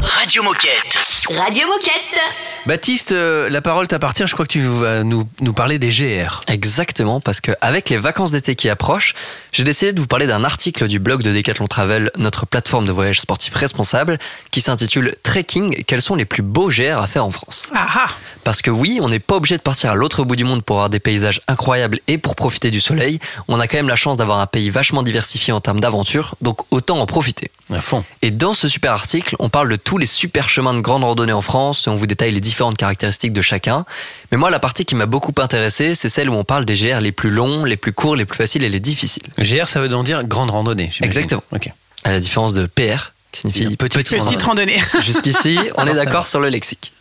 Radio 0.00 0.44
Moquette. 0.44 0.96
Radio 1.30 1.66
Moquette. 1.66 2.20
Baptiste, 2.64 3.10
euh, 3.10 3.50
la 3.50 3.60
parole 3.60 3.88
t'appartient, 3.88 4.24
je 4.24 4.32
crois 4.34 4.46
que 4.46 4.52
tu 4.52 4.62
vas 4.62 5.02
nous, 5.02 5.28
nous 5.40 5.52
parler 5.52 5.80
des 5.80 5.88
GR. 5.88 6.42
Exactement, 6.46 7.18
parce 7.18 7.40
que 7.40 7.50
avec 7.60 7.90
les 7.90 7.96
vacances 7.96 8.30
d'été 8.30 8.54
qui 8.54 8.68
approchent, 8.68 9.14
j'ai 9.52 9.64
décidé 9.64 9.92
de 9.92 10.00
vous 10.00 10.06
parler 10.06 10.26
d'un 10.26 10.44
article 10.44 10.88
du 10.88 10.98
blog 10.98 11.22
de 11.22 11.30
Decathlon 11.30 11.66
Travel, 11.66 12.10
notre 12.16 12.46
plateforme 12.46 12.86
de 12.86 12.90
voyage 12.90 13.20
sportif 13.20 13.54
responsable, 13.54 14.18
qui 14.50 14.62
s'intitule 14.62 15.14
Trekking, 15.22 15.84
quels 15.84 16.00
sont 16.00 16.14
les 16.14 16.24
plus 16.24 16.42
beaux 16.42 16.70
GR 16.70 16.96
à 16.96 17.06
faire 17.06 17.26
en 17.26 17.30
France 17.30 17.70
Ah 17.74 17.86
ah 17.94 18.08
Parce 18.44 18.62
que 18.62 18.70
oui, 18.70 18.98
on 19.02 19.10
n'est 19.10 19.18
pas 19.18 19.36
obligé 19.36 19.58
de 19.58 19.62
partir 19.62 19.90
à 19.90 19.94
l'autre 19.94 20.24
bout 20.24 20.36
du 20.36 20.44
monde 20.44 20.64
pour 20.64 20.76
avoir 20.76 20.88
des 20.88 21.00
paysages 21.00 21.42
incroyables 21.48 22.00
et 22.08 22.16
pour 22.16 22.34
profiter 22.34 22.70
du 22.70 22.80
soleil. 22.80 23.18
On 23.46 23.60
a 23.60 23.68
quand 23.68 23.76
même 23.76 23.90
la 23.90 23.96
chance 23.96 24.16
d'avoir 24.16 24.40
un 24.40 24.46
pays 24.46 24.70
vachement 24.70 25.02
diversifié 25.02 25.52
en 25.52 25.60
termes 25.60 25.80
d'aventure, 25.80 26.34
donc 26.40 26.60
autant 26.70 26.98
en 26.98 27.04
profiter. 27.06 27.50
À 27.72 27.80
fond. 27.80 28.04
Et 28.20 28.30
dans 28.30 28.54
ce 28.54 28.68
super 28.68 28.92
article, 28.92 29.36
on 29.38 29.48
parle 29.48 29.68
de 29.68 29.76
tous 29.76 29.98
les 29.98 30.06
super 30.06 30.48
chemins 30.48 30.74
de 30.74 30.80
grande 30.80 31.04
randonnée 31.04 31.32
en 31.32 31.42
France 31.42 31.86
et 31.86 31.90
on 31.90 31.96
vous 31.96 32.06
détaille 32.06 32.32
les 32.32 32.40
différentes 32.40 32.76
caractéristiques 32.76 33.32
de 33.32 33.42
chacun. 33.42 33.84
Mais 34.30 34.38
moi, 34.38 34.50
la 34.50 34.58
partie 34.58 34.84
qui 34.84 34.94
m'a 34.94 35.06
beaucoup 35.06 35.32
intéressé, 35.38 35.94
c'est 35.94 36.08
celle 36.08 36.28
où 36.28 36.34
on 36.34 36.44
parle 36.44 36.64
des 36.64 36.74
GR 36.74 37.00
les 37.00 37.12
plus 37.12 37.30
longs, 37.30 37.64
les 37.64 37.76
plus 37.76 37.92
courts, 37.92 38.16
les 38.16 38.24
plus 38.24 38.36
faciles 38.36 38.64
et 38.64 38.68
les 38.68 38.80
difficiles. 38.80 39.22
GR, 39.38 39.66
ça 39.66 39.80
veut 39.80 39.88
donc 39.88 40.04
dire 40.04 40.24
grande 40.24 40.50
randonnée. 40.50 40.90
Exactement. 41.00 41.42
Ok. 41.52 41.70
À 42.04 42.10
la 42.10 42.20
différence 42.20 42.52
de 42.52 42.66
PR, 42.66 43.12
qui 43.32 43.40
signifie 43.40 43.76
Petite 43.76 44.02
petite, 44.02 44.22
Petite 44.24 44.42
randonnée. 44.42 44.78
Jusqu'ici, 45.00 45.58
on 45.76 45.86
est 45.86 45.94
d'accord 45.94 46.26
sur 46.26 46.40
le 46.40 46.48
lexique. 46.48 46.92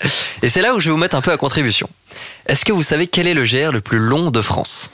Et 0.41 0.49
c'est 0.49 0.61
là 0.61 0.73
où 0.73 0.79
je 0.79 0.85
vais 0.85 0.91
vous 0.91 0.97
mettre 0.97 1.15
un 1.15 1.21
peu 1.21 1.31
à 1.31 1.37
contribution. 1.37 1.89
Est-ce 2.45 2.65
que 2.65 2.71
vous 2.71 2.83
savez 2.83 3.07
quel 3.07 3.27
est 3.27 3.33
le 3.33 3.43
GR 3.43 3.71
le 3.71 3.81
plus 3.81 3.99
long 3.99 4.31
de 4.31 4.41
France? 4.41 4.91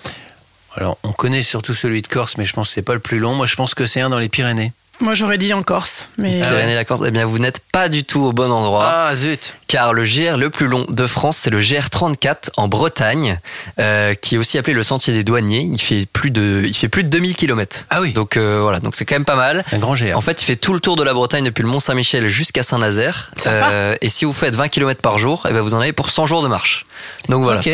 Alors, 0.75 0.97
on 1.03 1.11
connaît 1.11 1.41
surtout 1.41 1.73
celui 1.73 2.01
de 2.01 2.07
Corse, 2.07 2.37
mais 2.37 2.45
je 2.45 2.53
pense 2.53 2.67
que 2.67 2.73
c'est 2.75 2.81
pas 2.83 2.93
le 2.93 2.99
plus 2.99 3.19
long. 3.19 3.33
Moi, 3.33 3.45
je 3.45 3.55
pense 3.55 3.73
que 3.73 3.85
c'est 3.85 4.01
un 4.01 4.09
dans 4.09 4.19
les 4.19 4.29
Pyrénées. 4.29 4.73
Moi, 4.99 5.13
j'aurais 5.13 5.37
dit 5.37 5.53
en 5.53 5.61
Corse, 5.61 6.09
mais 6.17 6.41
Pyrénées, 6.41 6.73
la 6.73 6.83
Corse 6.83 7.03
Eh 7.05 7.11
bien, 7.11 7.25
vous 7.25 7.37
n'êtes 7.37 7.59
pas 7.71 7.87
du 7.87 8.03
tout 8.03 8.21
au 8.21 8.33
bon 8.33 8.51
endroit. 8.51 8.89
Ah, 8.91 9.15
zut 9.15 9.55
Car 9.67 9.93
le 9.93 10.03
GR 10.03 10.37
le 10.37 10.49
plus 10.49 10.65
long 10.65 10.85
de 10.89 11.05
France, 11.05 11.37
c'est 11.37 11.51
le 11.51 11.61
GR34 11.61 12.49
en 12.57 12.67
Bretagne, 12.67 13.39
euh, 13.79 14.15
qui 14.15 14.35
est 14.35 14.37
aussi 14.39 14.57
appelé 14.57 14.73
le 14.73 14.81
Sentier 14.81 15.13
des 15.13 15.23
Douaniers. 15.23 15.69
Il 15.71 15.79
fait 15.79 16.07
plus 16.11 16.31
de, 16.31 16.63
il 16.65 16.73
fait 16.75 16.87
plus 16.89 17.03
de 17.03 17.09
2000 17.09 17.35
km. 17.35 17.85
Ah 17.91 18.01
oui. 18.01 18.11
Donc 18.13 18.37
euh, 18.37 18.59
voilà, 18.63 18.79
donc 18.79 18.95
c'est 18.95 19.05
quand 19.05 19.15
même 19.15 19.25
pas 19.25 19.35
mal. 19.35 19.63
Un 19.71 19.77
grand 19.77 19.93
GR. 19.93 20.15
En 20.17 20.21
fait, 20.21 20.41
il 20.41 20.45
fait 20.45 20.55
tout 20.55 20.73
le 20.73 20.79
tour 20.79 20.95
de 20.95 21.03
la 21.03 21.13
Bretagne 21.13 21.43
depuis 21.43 21.61
le 21.61 21.69
Mont 21.69 21.79
Saint-Michel 21.79 22.27
jusqu'à 22.27 22.63
Saint-Nazaire. 22.63 23.31
Euh, 23.45 23.95
et 24.01 24.09
si 24.09 24.25
vous 24.25 24.33
faites 24.33 24.55
20 24.55 24.67
km 24.69 24.99
par 25.01 25.19
jour, 25.19 25.45
eh 25.47 25.53
ben 25.53 25.61
vous 25.61 25.75
en 25.75 25.79
avez 25.79 25.93
pour 25.93 26.09
100 26.09 26.25
jours 26.25 26.41
de 26.41 26.47
marche. 26.47 26.87
Donc 27.29 27.43
voilà. 27.43 27.59
Ok. 27.59 27.69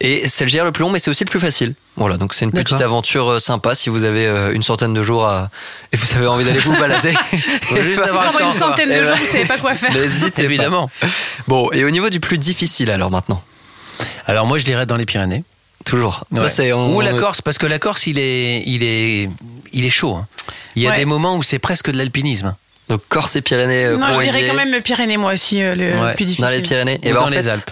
Et 0.00 0.28
c'est 0.28 0.44
le 0.44 0.50
GR 0.50 0.64
le 0.64 0.70
plus 0.72 0.82
long, 0.82 0.90
mais 0.90 1.00
c'est 1.00 1.10
aussi 1.10 1.24
le 1.24 1.28
plus 1.30 1.40
facile. 1.40 1.74
Voilà, 1.96 2.16
donc 2.16 2.32
c'est 2.34 2.44
une 2.44 2.52
petite 2.52 2.80
aventure 2.80 3.28
euh, 3.32 3.38
sympa 3.40 3.74
si 3.74 3.90
vous 3.90 4.04
avez 4.04 4.26
euh, 4.26 4.52
une 4.52 4.62
centaine 4.62 4.94
de 4.94 5.02
jours 5.02 5.26
à... 5.26 5.50
et 5.92 5.96
vous 5.96 6.16
avez 6.16 6.26
envie 6.28 6.44
d'aller 6.44 6.60
vous 6.60 6.76
balader. 6.78 7.12
Faut 7.62 7.80
juste 7.82 8.02
avoir 8.02 8.26
le 8.26 8.32
pendant 8.38 8.52
une 8.52 8.58
centaine 8.58 8.88
de 8.90 9.02
jours, 9.02 9.16
vous 9.16 9.26
savez 9.26 9.44
pas 9.46 9.58
quoi 9.58 9.74
faire. 9.74 9.92
N'hésitez 9.92 10.30
pas. 10.30 10.42
Évidemment. 10.42 10.88
Bon, 11.48 11.70
et 11.72 11.84
au 11.84 11.90
niveau 11.90 12.10
du 12.10 12.20
plus 12.20 12.38
difficile 12.38 12.90
alors 12.92 13.10
maintenant 13.10 13.42
Alors, 14.26 14.46
moi, 14.46 14.58
je 14.58 14.64
dirais 14.64 14.86
dans 14.86 14.96
les 14.96 15.06
Pyrénées. 15.06 15.42
toujours. 15.84 16.24
Ouais. 16.30 16.72
on- 16.72 16.94
Ou 16.94 17.00
la 17.00 17.14
Corse, 17.14 17.42
parce 17.42 17.58
que 17.58 17.66
la 17.66 17.80
Corse, 17.80 18.06
il 18.06 18.18
est, 18.20 18.62
il 18.66 18.84
est, 18.84 19.28
il 19.72 19.84
est 19.84 19.90
chaud. 19.90 20.14
hein. 20.14 20.26
Il 20.76 20.82
y 20.82 20.86
a 20.86 20.90
Ouais. 20.90 20.96
des 20.96 21.04
moments 21.06 21.34
où 21.36 21.42
c'est 21.42 21.58
presque 21.58 21.90
de 21.90 21.96
l'alpinisme. 21.98 22.54
Donc 22.88 23.00
Corse 23.08 23.34
et 23.36 23.42
Pyrénées. 23.42 23.84
euh, 23.86 23.96
Non, 23.96 24.12
je 24.12 24.20
dirais 24.20 24.46
quand 24.46 24.54
même 24.54 24.80
Pyrénées, 24.80 25.16
moi 25.16 25.32
aussi, 25.32 25.58
le 25.60 26.00
Ouais, 26.00 26.14
plus 26.14 26.24
difficile. 26.24 26.44
Dans 26.44 26.50
les 26.50 26.60
Pyrénées 26.62 26.98
Ou 27.02 27.06
ben, 27.06 27.14
dans 27.14 27.24
en 27.24 27.28
les 27.30 27.48
Alpes. 27.48 27.70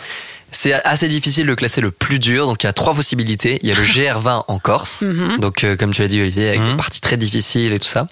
C'est 0.59 0.73
assez 0.73 1.07
difficile 1.09 1.47
de 1.47 1.55
classer 1.55 1.83
le 1.83 1.91
plus 1.91 2.19
dur, 2.19 2.47
donc 2.47 2.63
il 2.63 2.67
y 2.67 2.71
a 2.71 2.73
trois 2.73 2.95
possibilités. 2.95 3.59
Il 3.63 3.69
y 3.69 3.73
a 3.73 3.75
le 3.75 3.83
GR20 3.85 4.45
en 4.49 4.59
Corse, 4.59 5.03
Mhm. 5.03 5.39
donc 5.39 5.65
euh, 5.65 5.77
comme 5.77 5.93
tu 5.93 6.01
l'as 6.01 6.09
dit 6.09 6.19
Olivier, 6.21 6.49
avec 6.49 6.61
Mhm. 6.61 6.71
des 6.71 6.77
parties 6.79 7.03
très 7.03 7.19
difficiles 7.19 7.75
et 7.75 7.79
tout 7.79 7.87
ça. 7.87 8.09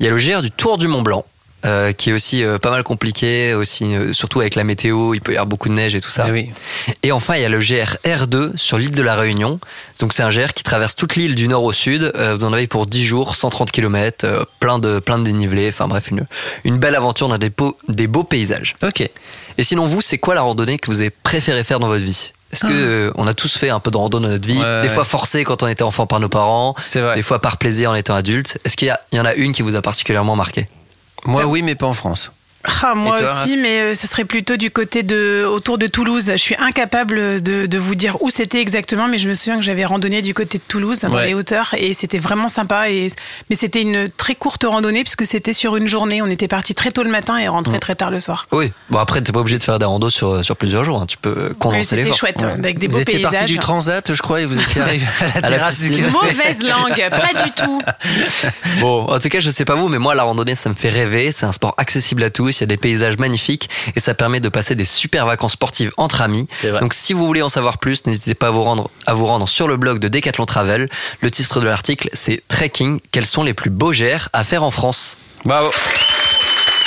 Il 0.00 0.06
y 0.06 0.08
a 0.08 0.10
le 0.10 0.16
GR 0.16 0.40
du 0.40 0.50
Tour 0.50 0.78
du 0.78 0.88
Mont 0.88 1.02
Blanc, 1.02 1.26
euh, 1.64 1.92
qui 1.92 2.10
est 2.10 2.12
aussi 2.12 2.42
euh, 2.44 2.58
pas 2.58 2.70
mal 2.70 2.82
compliqué, 2.82 3.54
aussi 3.54 3.94
euh, 3.94 4.12
surtout 4.12 4.40
avec 4.40 4.54
la 4.54 4.64
météo, 4.64 5.14
il 5.14 5.20
peut 5.20 5.32
y 5.32 5.36
avoir 5.36 5.46
beaucoup 5.46 5.68
de 5.68 5.74
neige 5.74 5.94
et 5.94 6.00
tout 6.00 6.10
ça. 6.10 6.24
Ah 6.28 6.32
oui. 6.32 6.50
Et 7.02 7.12
enfin, 7.12 7.36
il 7.36 7.42
y 7.42 7.44
a 7.44 7.48
le 7.48 7.58
GR 7.58 7.96
R2 8.04 8.56
sur 8.56 8.78
l'île 8.78 8.90
de 8.90 9.02
la 9.02 9.14
Réunion. 9.16 9.60
Donc 10.00 10.12
c'est 10.12 10.22
un 10.22 10.30
GR 10.30 10.52
qui 10.54 10.62
traverse 10.64 10.96
toute 10.96 11.16
l'île 11.16 11.34
du 11.34 11.48
nord 11.48 11.62
au 11.64 11.72
sud. 11.72 12.12
Euh, 12.16 12.34
vous 12.34 12.44
en 12.44 12.52
avez 12.52 12.66
pour 12.66 12.86
10 12.86 13.04
jours, 13.04 13.36
130 13.36 13.70
km, 13.70 14.24
euh, 14.26 14.44
plein 14.60 14.78
de 14.78 14.98
plein 14.98 15.18
de 15.18 15.24
dénivelés. 15.24 15.68
Enfin 15.68 15.86
bref, 15.88 16.10
une 16.10 16.26
une 16.64 16.78
belle 16.78 16.96
aventure 16.96 17.28
dans 17.28 17.38
des 17.38 17.50
beaux, 17.50 17.76
des 17.88 18.06
beaux 18.06 18.24
paysages. 18.24 18.72
Ok. 18.82 19.00
Et 19.58 19.64
sinon 19.64 19.86
vous, 19.86 20.00
c'est 20.00 20.18
quoi 20.18 20.34
la 20.34 20.42
randonnée 20.42 20.78
que 20.78 20.90
vous 20.90 21.00
avez 21.00 21.10
préféré 21.10 21.62
faire 21.64 21.78
dans 21.80 21.88
votre 21.88 22.04
vie? 22.04 22.32
Est-ce 22.52 22.64
que 22.66 22.72
euh, 22.72 23.12
on 23.14 23.26
a 23.26 23.32
tous 23.32 23.56
fait 23.56 23.70
un 23.70 23.80
peu 23.80 23.90
de 23.90 23.96
randonnée 23.96 24.26
dans 24.26 24.32
notre 24.32 24.46
vie 24.46 24.58
Ouais, 24.60 24.82
Des 24.82 24.90
fois 24.90 25.04
forcé 25.04 25.42
quand 25.42 25.62
on 25.62 25.66
était 25.68 25.82
enfant 25.84 26.06
par 26.06 26.20
nos 26.20 26.28
parents, 26.28 26.74
des 27.14 27.22
fois 27.22 27.40
par 27.40 27.56
plaisir 27.56 27.90
en 27.90 27.94
étant 27.94 28.14
adulte. 28.14 28.58
Est-ce 28.66 28.76
qu'il 28.76 28.88
y, 28.88 28.90
a- 28.90 29.00
il 29.10 29.16
y 29.16 29.20
en 29.20 29.24
a 29.24 29.32
une 29.34 29.52
qui 29.52 29.62
vous 29.62 29.74
a 29.74 29.80
particulièrement 29.80 30.36
marqué? 30.36 30.68
Moi, 31.24 31.46
oui, 31.46 31.62
mais 31.62 31.74
pas 31.74 31.86
en 31.86 31.92
France. 31.92 32.32
Ah, 32.64 32.94
moi 32.94 33.20
toi, 33.20 33.30
aussi, 33.30 33.56
mais 33.56 33.80
euh, 33.80 33.94
ça 33.94 34.06
serait 34.06 34.24
plutôt 34.24 34.56
du 34.56 34.70
côté 34.70 35.02
de 35.02 35.44
autour 35.44 35.78
de 35.78 35.86
Toulouse. 35.88 36.26
Je 36.30 36.36
suis 36.36 36.54
incapable 36.56 37.42
de, 37.42 37.66
de 37.66 37.78
vous 37.78 37.94
dire 37.94 38.16
où 38.22 38.30
c'était 38.30 38.60
exactement, 38.60 39.08
mais 39.08 39.18
je 39.18 39.28
me 39.28 39.34
souviens 39.34 39.56
que 39.56 39.62
j'avais 39.64 39.84
randonné 39.84 40.22
du 40.22 40.32
côté 40.34 40.58
de 40.58 40.62
Toulouse, 40.68 41.00
dans 41.00 41.10
Ouais. 41.12 41.26
les 41.28 41.34
hauteurs, 41.34 41.74
et 41.76 41.92
c'était 41.92 42.18
vraiment 42.18 42.48
sympa. 42.48 42.88
Et, 42.90 43.08
mais 43.50 43.56
c'était 43.56 43.82
une 43.82 44.08
très 44.10 44.34
courte 44.34 44.64
randonnée 44.64 45.02
puisque 45.02 45.26
c'était 45.26 45.52
sur 45.52 45.76
une 45.76 45.86
journée. 45.88 46.22
On 46.22 46.26
était 46.28 46.48
parti 46.48 46.74
très 46.74 46.90
tôt 46.92 47.02
le 47.02 47.10
matin 47.10 47.36
et 47.38 47.48
rentré 47.48 47.76
Mm. 47.76 47.80
très 47.80 47.94
tard 47.94 48.10
le 48.10 48.20
soir. 48.20 48.46
Oui. 48.52 48.72
Bon 48.90 48.98
après, 48.98 49.20
t'es 49.22 49.32
pas 49.32 49.40
obligé 49.40 49.58
de 49.58 49.64
faire 49.64 49.78
des 49.78 49.84
randos 49.86 50.10
sur 50.10 50.44
sur 50.44 50.56
plusieurs 50.56 50.84
jours. 50.84 51.00
hein. 51.02 51.06
Tu 51.06 51.16
peux 51.16 51.52
condenser 51.58 51.82
C'était 51.84 52.02
l'effort. 52.02 52.16
chouette, 52.18 52.42
Ouais. 52.42 52.52
avec 52.52 52.78
des 52.78 52.86
vous 52.86 52.94
beaux 52.96 53.00
étiez 53.02 53.14
paysages. 53.16 53.32
parti 53.32 53.46
du 53.52 53.58
transat, 53.58 54.14
je 54.14 54.22
crois, 54.22 54.40
et 54.40 54.44
vous 54.46 54.60
étiez 54.60 54.80
arrivé 54.82 55.06
à 55.20 55.24
la 55.24 55.30
À 55.34 55.40
la 55.40 55.48
terrasse 55.48 55.82
café. 55.88 56.02
Mauvaise 56.10 56.62
langue, 56.62 57.08
pas 57.10 57.42
du 57.44 57.50
tout. 57.52 57.82
Bon, 58.80 59.04
en 59.08 59.18
tout 59.18 59.28
cas, 59.28 59.40
je 59.40 59.50
sais 59.50 59.64
pas 59.64 59.74
vous, 59.74 59.88
mais 59.88 59.98
moi, 59.98 60.14
la 60.14 60.22
randonnée, 60.22 60.54
ça 60.54 60.68
me 60.68 60.74
fait 60.74 60.88
rêver. 60.88 61.32
C'est 61.32 61.46
un 61.46 61.52
sport 61.52 61.74
accessible 61.76 62.22
à 62.24 62.30
tous. 62.30 62.51
Il 62.60 62.62
y 62.62 62.64
a 62.64 62.66
des 62.66 62.76
paysages 62.76 63.18
magnifiques 63.18 63.68
et 63.96 64.00
ça 64.00 64.14
permet 64.14 64.40
de 64.40 64.48
passer 64.48 64.74
des 64.74 64.84
super 64.84 65.26
vacances 65.26 65.52
sportives 65.52 65.92
entre 65.96 66.20
amis. 66.22 66.46
Donc, 66.80 66.94
si 66.94 67.12
vous 67.12 67.26
voulez 67.26 67.42
en 67.42 67.48
savoir 67.48 67.78
plus, 67.78 68.06
n'hésitez 68.06 68.34
pas 68.34 68.48
à 68.48 68.50
vous 68.50 68.62
rendre, 68.62 68.90
à 69.06 69.14
vous 69.14 69.26
rendre 69.26 69.48
sur 69.48 69.68
le 69.68 69.76
blog 69.76 69.98
de 69.98 70.08
Decathlon 70.08 70.46
Travel. 70.46 70.88
Le 71.20 71.30
titre 71.30 71.60
de 71.60 71.66
l'article, 71.66 72.08
c'est 72.12 72.42
Trekking. 72.48 73.00
Quels 73.10 73.26
sont 73.26 73.42
les 73.42 73.54
plus 73.54 73.70
beaux 73.70 73.92
GR 73.92 74.28
à 74.32 74.44
faire 74.44 74.62
en 74.62 74.70
France? 74.70 75.18
Bravo. 75.44 75.70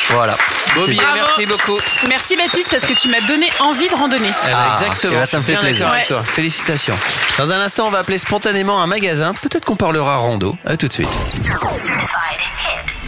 Voilà. 0.09 0.37
Beau 0.75 0.85
billet, 0.85 1.01
Bravo. 1.01 1.17
merci 1.25 1.45
beaucoup. 1.47 1.77
Merci 2.07 2.35
Baptiste 2.37 2.69
parce 2.69 2.85
que 2.85 2.93
tu 2.93 3.07
m'as 3.09 3.21
donné 3.21 3.47
envie 3.59 3.87
de 3.89 3.95
randonner. 3.95 4.29
Eh 4.43 4.47
ben, 4.47 4.53
Ah, 4.55 4.79
exactement. 4.79 5.13
eh 5.15 5.19
ben, 5.19 5.25
ça 5.25 5.39
me 5.39 5.43
fait 5.43 5.55
plaisir. 5.55 5.79
d'accord 5.85 5.93
avec 5.95 6.07
toi. 6.07 6.23
Félicitations. 6.23 6.97
Dans 7.39 7.51
un 7.51 7.59
instant, 7.59 7.87
on 7.87 7.91
va 7.91 7.99
appeler 7.99 8.17
spontanément 8.19 8.81
un 8.81 8.87
magasin. 8.87 9.33
Peut-être 9.41 9.65
qu'on 9.65 9.75
parlera 9.75 10.17
rando. 10.17 10.55
À 10.65 10.77
tout 10.77 10.87
de 10.87 10.93
suite. 10.93 11.09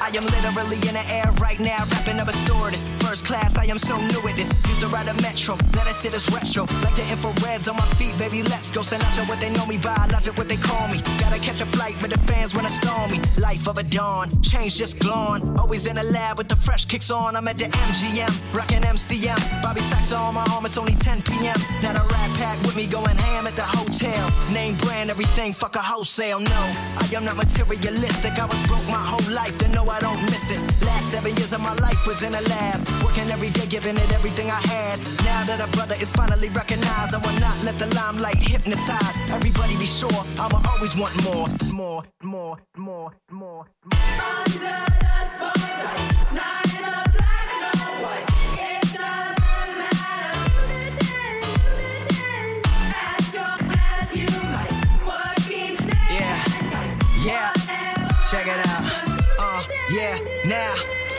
I 0.00 0.08
am 0.16 0.24
literally 0.24 0.76
in 0.88 0.94
the 0.94 1.04
air 1.10 1.30
right 1.40 1.58
now, 1.60 1.84
rapping 1.90 2.20
up 2.20 2.28
a 2.28 2.32
stewardess. 2.32 2.84
First 2.98 3.24
class, 3.24 3.56
I 3.56 3.64
am 3.64 3.78
so 3.78 3.96
new 3.96 4.20
at 4.28 4.36
this. 4.36 4.52
Used 4.68 4.80
to 4.80 4.88
ride 4.88 5.08
a 5.08 5.14
metro, 5.22 5.56
let 5.74 5.86
us 5.86 6.02
hit 6.02 6.14
us 6.14 6.30
retro. 6.32 6.64
Like 6.82 6.96
the 6.96 7.02
infrareds 7.02 7.68
on 7.68 7.76
my 7.76 7.86
feet, 7.94 8.16
baby, 8.18 8.42
let's 8.42 8.70
go. 8.70 8.80
Sinatra, 8.80 9.28
what 9.28 9.40
they 9.40 9.50
know 9.50 9.66
me 9.66 9.78
by, 9.78 10.06
logic, 10.12 10.36
what 10.36 10.48
they 10.48 10.56
call 10.56 10.88
me. 10.88 11.00
Gotta 11.18 11.40
catch 11.40 11.60
a 11.60 11.66
flight 11.66 12.00
with 12.02 12.12
the 12.12 12.18
fans 12.20 12.54
when 12.54 12.66
I 12.66 12.68
storm 12.68 13.10
me. 13.10 13.20
Life 13.38 13.66
of 13.68 13.78
a 13.78 13.82
dawn, 13.82 14.42
change 14.42 14.76
just 14.76 14.98
glowing. 14.98 15.58
Always 15.58 15.86
in 15.86 15.96
the 15.96 16.04
lab 16.04 16.38
with 16.38 16.48
the 16.48 16.56
fresh 16.56 16.84
kicks 16.84 17.10
on. 17.10 17.36
I'm 17.36 17.48
at 17.48 17.58
the 17.58 17.66
MGM, 17.66 18.54
rocking 18.54 18.82
MCM. 18.82 19.62
Bobby 19.62 19.80
Sacks 19.80 20.12
on 20.12 20.34
my 20.34 20.44
arm, 20.52 20.66
it's 20.66 20.78
only 20.78 20.94
10 20.94 21.22
p.m. 21.22 21.56
Got 21.80 21.96
a 21.96 22.04
rat 22.12 22.30
pack 22.36 22.60
with 22.62 22.76
me 22.76 22.86
going 22.86 23.16
ham 23.16 23.46
at 23.46 23.56
the 23.56 23.62
hotel. 23.62 24.30
Name 24.52 24.76
brand, 24.76 25.10
everything, 25.10 25.52
fuck 25.52 25.76
a 25.76 25.82
wholesale. 25.82 26.40
No, 26.40 26.60
I 26.98 27.08
am 27.14 27.24
not 27.24 27.36
materialistic. 27.36 28.38
I 28.38 28.46
was 28.46 28.60
broke 28.66 28.86
my 28.86 29.02
whole 29.02 29.32
life, 29.32 29.60
and 29.62 29.74
no, 29.74 29.85
I 29.88 30.00
don't 30.00 30.22
miss 30.22 30.50
it. 30.50 30.60
Last 30.84 31.10
seven 31.10 31.34
years 31.36 31.52
of 31.52 31.60
my 31.60 31.74
life 31.74 32.06
was 32.06 32.22
in 32.22 32.34
a 32.34 32.40
lab, 32.40 32.78
working 33.04 33.30
every 33.30 33.50
day, 33.50 33.66
giving 33.66 33.96
it 33.96 34.12
everything 34.12 34.50
I 34.50 34.60
had. 34.66 34.98
Now 35.24 35.44
that 35.44 35.60
a 35.60 35.68
brother 35.76 35.96
is 36.00 36.10
finally 36.10 36.48
recognized, 36.50 37.14
I 37.14 37.18
will 37.18 37.38
not 37.40 37.56
let 37.64 37.78
the 37.78 37.86
limelight 37.94 38.38
hypnotize. 38.38 39.16
Everybody 39.30 39.76
be 39.76 39.86
sure, 39.86 40.20
I'ma 40.38 40.60
always 40.70 40.96
want 40.96 41.14
more, 41.24 41.46
more, 41.72 42.02
more, 42.22 42.58
more, 42.76 43.12
more. 43.30 43.66
Yeah, 43.92 45.55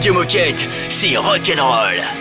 Radio 0.00 0.14
Moquette, 0.14 0.66
c'est 0.88 1.14
rock'n'roll. 1.18 2.19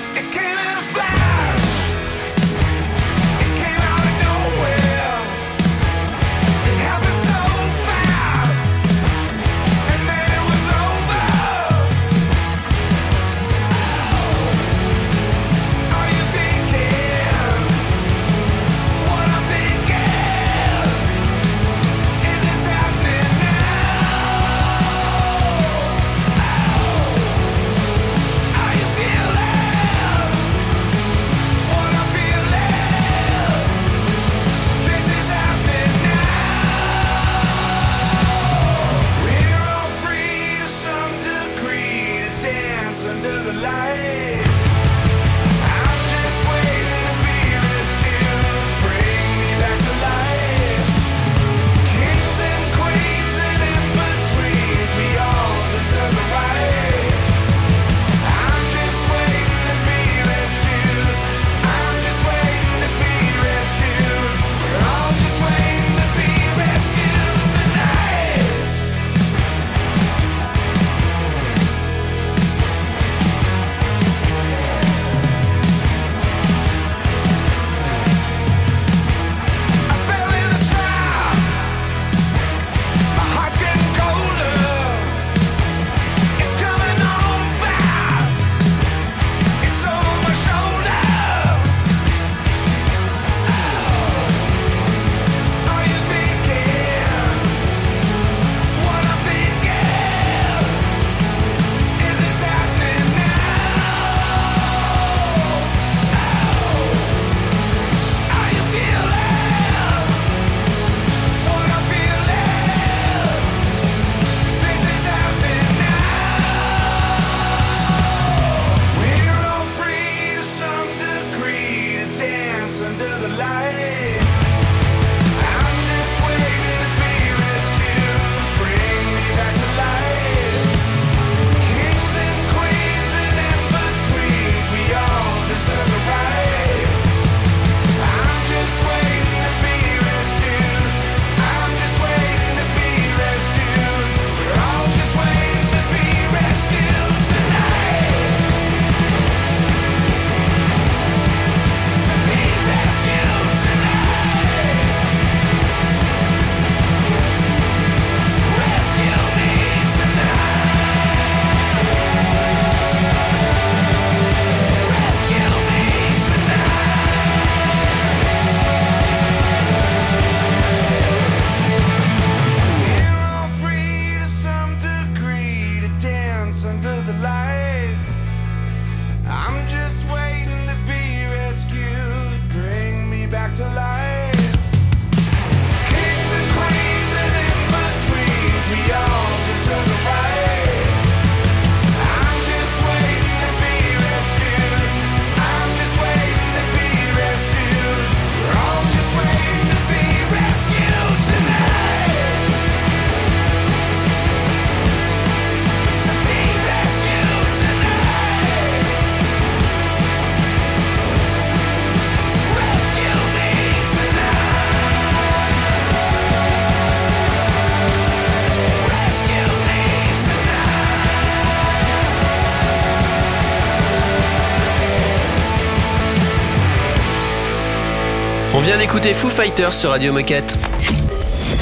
Vient 228.70 228.78
d'écouter 228.78 229.15
Foo 229.15 229.32
Fighters 229.32 229.74
sur 229.74 229.89
Radio 229.89 230.13
Moquette. 230.13 230.55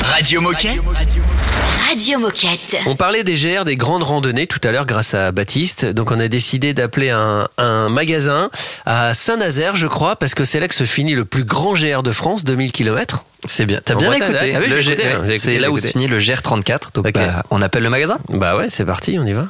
Radio 0.03 0.41
Moquette 0.41 0.82
Radio 1.88 2.20
Moquette. 2.20 2.76
On 2.86 2.97
parlait 2.97 3.24
des 3.24 3.36
GR, 3.36 3.64
des 3.64 3.78
grandes 3.78 4.03
randonnées 4.03 4.45
tout 4.45 4.60
à 4.66 4.72
l'heure 4.74 4.86
grâce 4.86 5.14
à 5.14 5.32
Baptiste. 5.32 5.86
Donc 5.86 6.12
on 6.12 6.20
a 6.20 6.28
décidé 6.28 6.74
d'appeler 6.74 7.10
un, 7.12 7.47
un 7.58 7.88
magasin 7.88 8.49
à 8.86 9.14
Saint-Nazaire, 9.14 9.78
je 9.78 9.88
crois, 9.88 10.18
parce 10.18 10.36
que 10.36 10.43
c'est 10.43 10.60
là 10.60 10.68
que 10.68 10.74
se 10.76 10.84
finit 10.84 11.16
le 11.16 11.24
plus 11.24 11.45
grand 11.45 11.76
GR 11.76 12.03
de 12.03 12.12
France, 12.12 12.43
2000 12.43 12.74
km. 12.74 13.24
C'est 13.45 13.66
bien. 13.66 13.80
T'as 13.86 13.93
En 13.95 13.99
bien 13.99 14.12
écouté. 14.12 14.51
t'as 14.51 14.60
vu, 14.60 14.70
Le 14.70 14.76
j'ai 14.82 14.97
G- 14.97 15.01
écouté, 15.01 15.08
hein, 15.10 15.24
C'est 15.38 15.60
là 15.60 15.72
où 15.72 15.78
se 15.78 15.88
finit 15.88 16.08
le 16.08 16.18
GR34. 16.20 16.93
Donc 16.93 17.05
Ok. 17.08 17.14
bah, 17.14 17.43
on 17.51 17.62
appelle 17.62 17.84
le 17.84 17.89
magasin. 17.89 18.18
Bah 18.28 18.58
ouais, 18.58 18.68
c'est 18.70 18.86
parti, 18.86 19.18
on 19.18 19.26
y 19.26 19.32
va. 19.32 19.45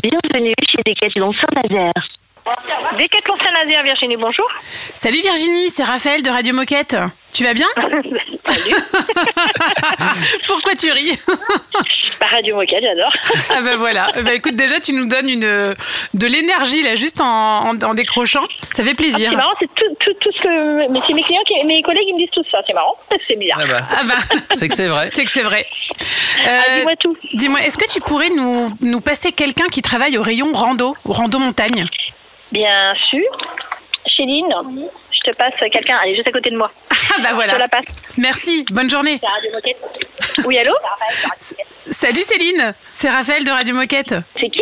Bienvenue 0.00 0.54
chez 0.70 0.78
Decathlon 0.86 1.32
Saint-Nazaire. 1.32 1.92
Décathlon 2.96 3.34
Saint-Nazaire, 3.38 3.82
Virginie, 3.82 4.16
bonjour. 4.16 4.46
Salut 4.94 5.20
Virginie, 5.20 5.68
c'est 5.70 5.82
Raphaël 5.82 6.22
de 6.22 6.30
Radio 6.30 6.54
Moquette. 6.54 6.96
Tu 7.32 7.42
vas 7.42 7.54
bien 7.54 7.66
Pourquoi 10.46 10.74
tu 10.76 10.90
ris 10.92 11.18
Bah, 12.20 12.26
Radio 12.30 12.54
Moquette, 12.54 12.82
j'adore. 12.82 13.12
Ah 13.50 13.60
bah 13.62 13.74
voilà. 13.76 14.06
Bah 14.22 14.32
écoute, 14.34 14.54
déjà 14.54 14.78
tu 14.80 14.92
nous 14.92 15.06
donnes 15.06 15.28
une 15.28 15.40
de 15.40 16.26
l'énergie 16.26 16.82
là, 16.82 16.94
juste 16.94 17.20
en, 17.20 17.70
en, 17.70 17.82
en 17.82 17.94
décrochant. 17.94 18.44
Ça 18.72 18.84
fait 18.84 18.94
plaisir. 18.94 19.30
C'est 19.30 19.36
marrant, 19.36 19.52
c'est 19.58 19.66
tout, 19.74 19.94
tout, 20.00 20.12
tout 20.20 20.30
ce 20.32 20.40
que. 20.42 20.88
Mais 20.92 21.00
c'est 21.06 21.14
mes 21.14 21.22
clients, 21.24 21.42
qui, 21.48 21.54
mes 21.66 21.82
collègues, 21.82 22.04
ils 22.08 22.14
me 22.14 22.20
disent 22.20 22.30
tout 22.32 22.44
ça, 22.50 22.58
c'est 22.66 22.72
marrant. 22.74 22.94
C'est 23.26 23.36
bizarre. 23.36 23.58
Ah 23.62 23.66
bah, 23.66 23.80
Ah 23.98 24.02
bah, 24.04 24.14
c'est 24.54 24.68
que 24.68 24.74
c'est 24.74 24.86
vrai. 24.86 25.10
c'est 25.12 25.24
que 25.24 25.30
c'est 25.32 25.42
vrai. 25.42 25.66
Euh, 26.46 26.60
Ah, 26.64 26.76
dis-moi 26.76 26.92
tout. 27.00 27.16
Dis-moi, 27.34 27.60
est-ce 27.62 27.76
que 27.76 27.88
tu 27.92 28.00
pourrais 28.00 28.30
nous, 28.30 28.68
nous 28.80 29.00
passer 29.00 29.32
quelqu'un 29.32 29.66
qui 29.66 29.82
travaille 29.82 30.16
au 30.16 30.22
rayon 30.22 30.52
rando, 30.54 30.96
ou 31.04 31.12
rando 31.12 31.38
montagne 31.40 31.86
Bien 32.56 32.94
sûr. 33.10 33.20
Chéline, 34.06 34.46
je 35.12 35.30
te 35.30 35.36
passe 35.36 35.52
quelqu'un, 35.70 35.98
elle 36.04 36.12
est 36.12 36.14
juste 36.16 36.28
à 36.28 36.32
côté 36.32 36.48
de 36.50 36.56
moi. 36.56 36.70
Ah 36.90 37.20
bah 37.22 37.28
Je 37.30 37.34
voilà. 37.34 37.54
te 37.54 37.58
la 37.58 37.68
passe. 37.68 37.84
Merci, 38.16 38.64
bonne 38.70 38.88
journée. 38.88 39.18
Radio 39.22 39.50
Moquette. 39.52 40.46
Oui, 40.46 40.56
allô 40.58 40.72
Salut 41.90 42.20
Céline, 42.22 42.74
c'est 42.94 43.10
Raphaël 43.10 43.44
de 43.44 43.50
Radio 43.50 43.74
Moquette. 43.74 44.14
C'est 44.40 44.48
qui 44.48 44.60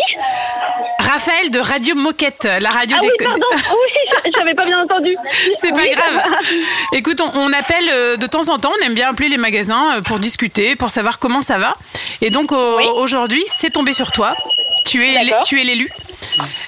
Raphaël 0.99 1.51
de 1.51 1.59
Radio 1.61 1.95
Moquette, 1.95 2.49
la 2.61 2.71
radio 2.71 2.97
Ah 2.99 3.03
des... 3.03 3.09
oui, 3.09 3.15
pardon, 3.25 3.47
oui, 3.53 4.31
j'avais 4.37 4.55
pas 4.55 4.65
bien 4.65 4.81
entendu. 4.83 5.17
C'est 5.61 5.71
pas 5.73 5.81
Oui, 5.83 5.91
grave. 5.95 6.23
Écoute, 6.93 7.21
on, 7.21 7.39
on 7.39 7.53
appelle 7.53 7.89
euh, 7.93 8.17
de 8.17 8.27
temps 8.27 8.49
en 8.49 8.59
temps, 8.59 8.73
on 8.81 8.85
aime 8.85 8.95
bien 8.95 9.11
appeler 9.11 9.29
les 9.29 9.37
magasins 9.37 9.97
euh, 9.97 10.03
pour 10.03 10.19
discuter, 10.19 10.75
pour 10.77 10.91
savoir 10.91 11.19
comment 11.19 11.43
ça 11.43 11.59
va. 11.59 11.75
Et 12.21 12.31
donc 12.31 12.51
au- 12.53 12.81
aujourd'hui, 12.97 13.45
c'est 13.47 13.71
tombé 13.71 13.93
sur 13.93 14.11
toi. 14.13 14.35
Tu 14.85 15.05
es, 15.05 15.31
tu 15.45 15.61
es 15.61 15.65
l'élu. 15.65 15.89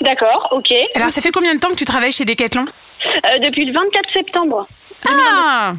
D'accord, 0.00 0.48
ok. 0.52 0.72
Alors 0.94 1.10
ça 1.10 1.20
fait 1.20 1.32
combien 1.32 1.54
de 1.54 1.60
temps 1.60 1.70
que 1.70 1.76
tu 1.76 1.84
travailles 1.84 2.12
chez 2.12 2.24
Decathlon 2.24 2.64
Euh, 2.64 3.38
depuis 3.40 3.64
le 3.64 3.72
24 3.72 4.12
septembre. 4.12 4.66
Ah 5.08 5.72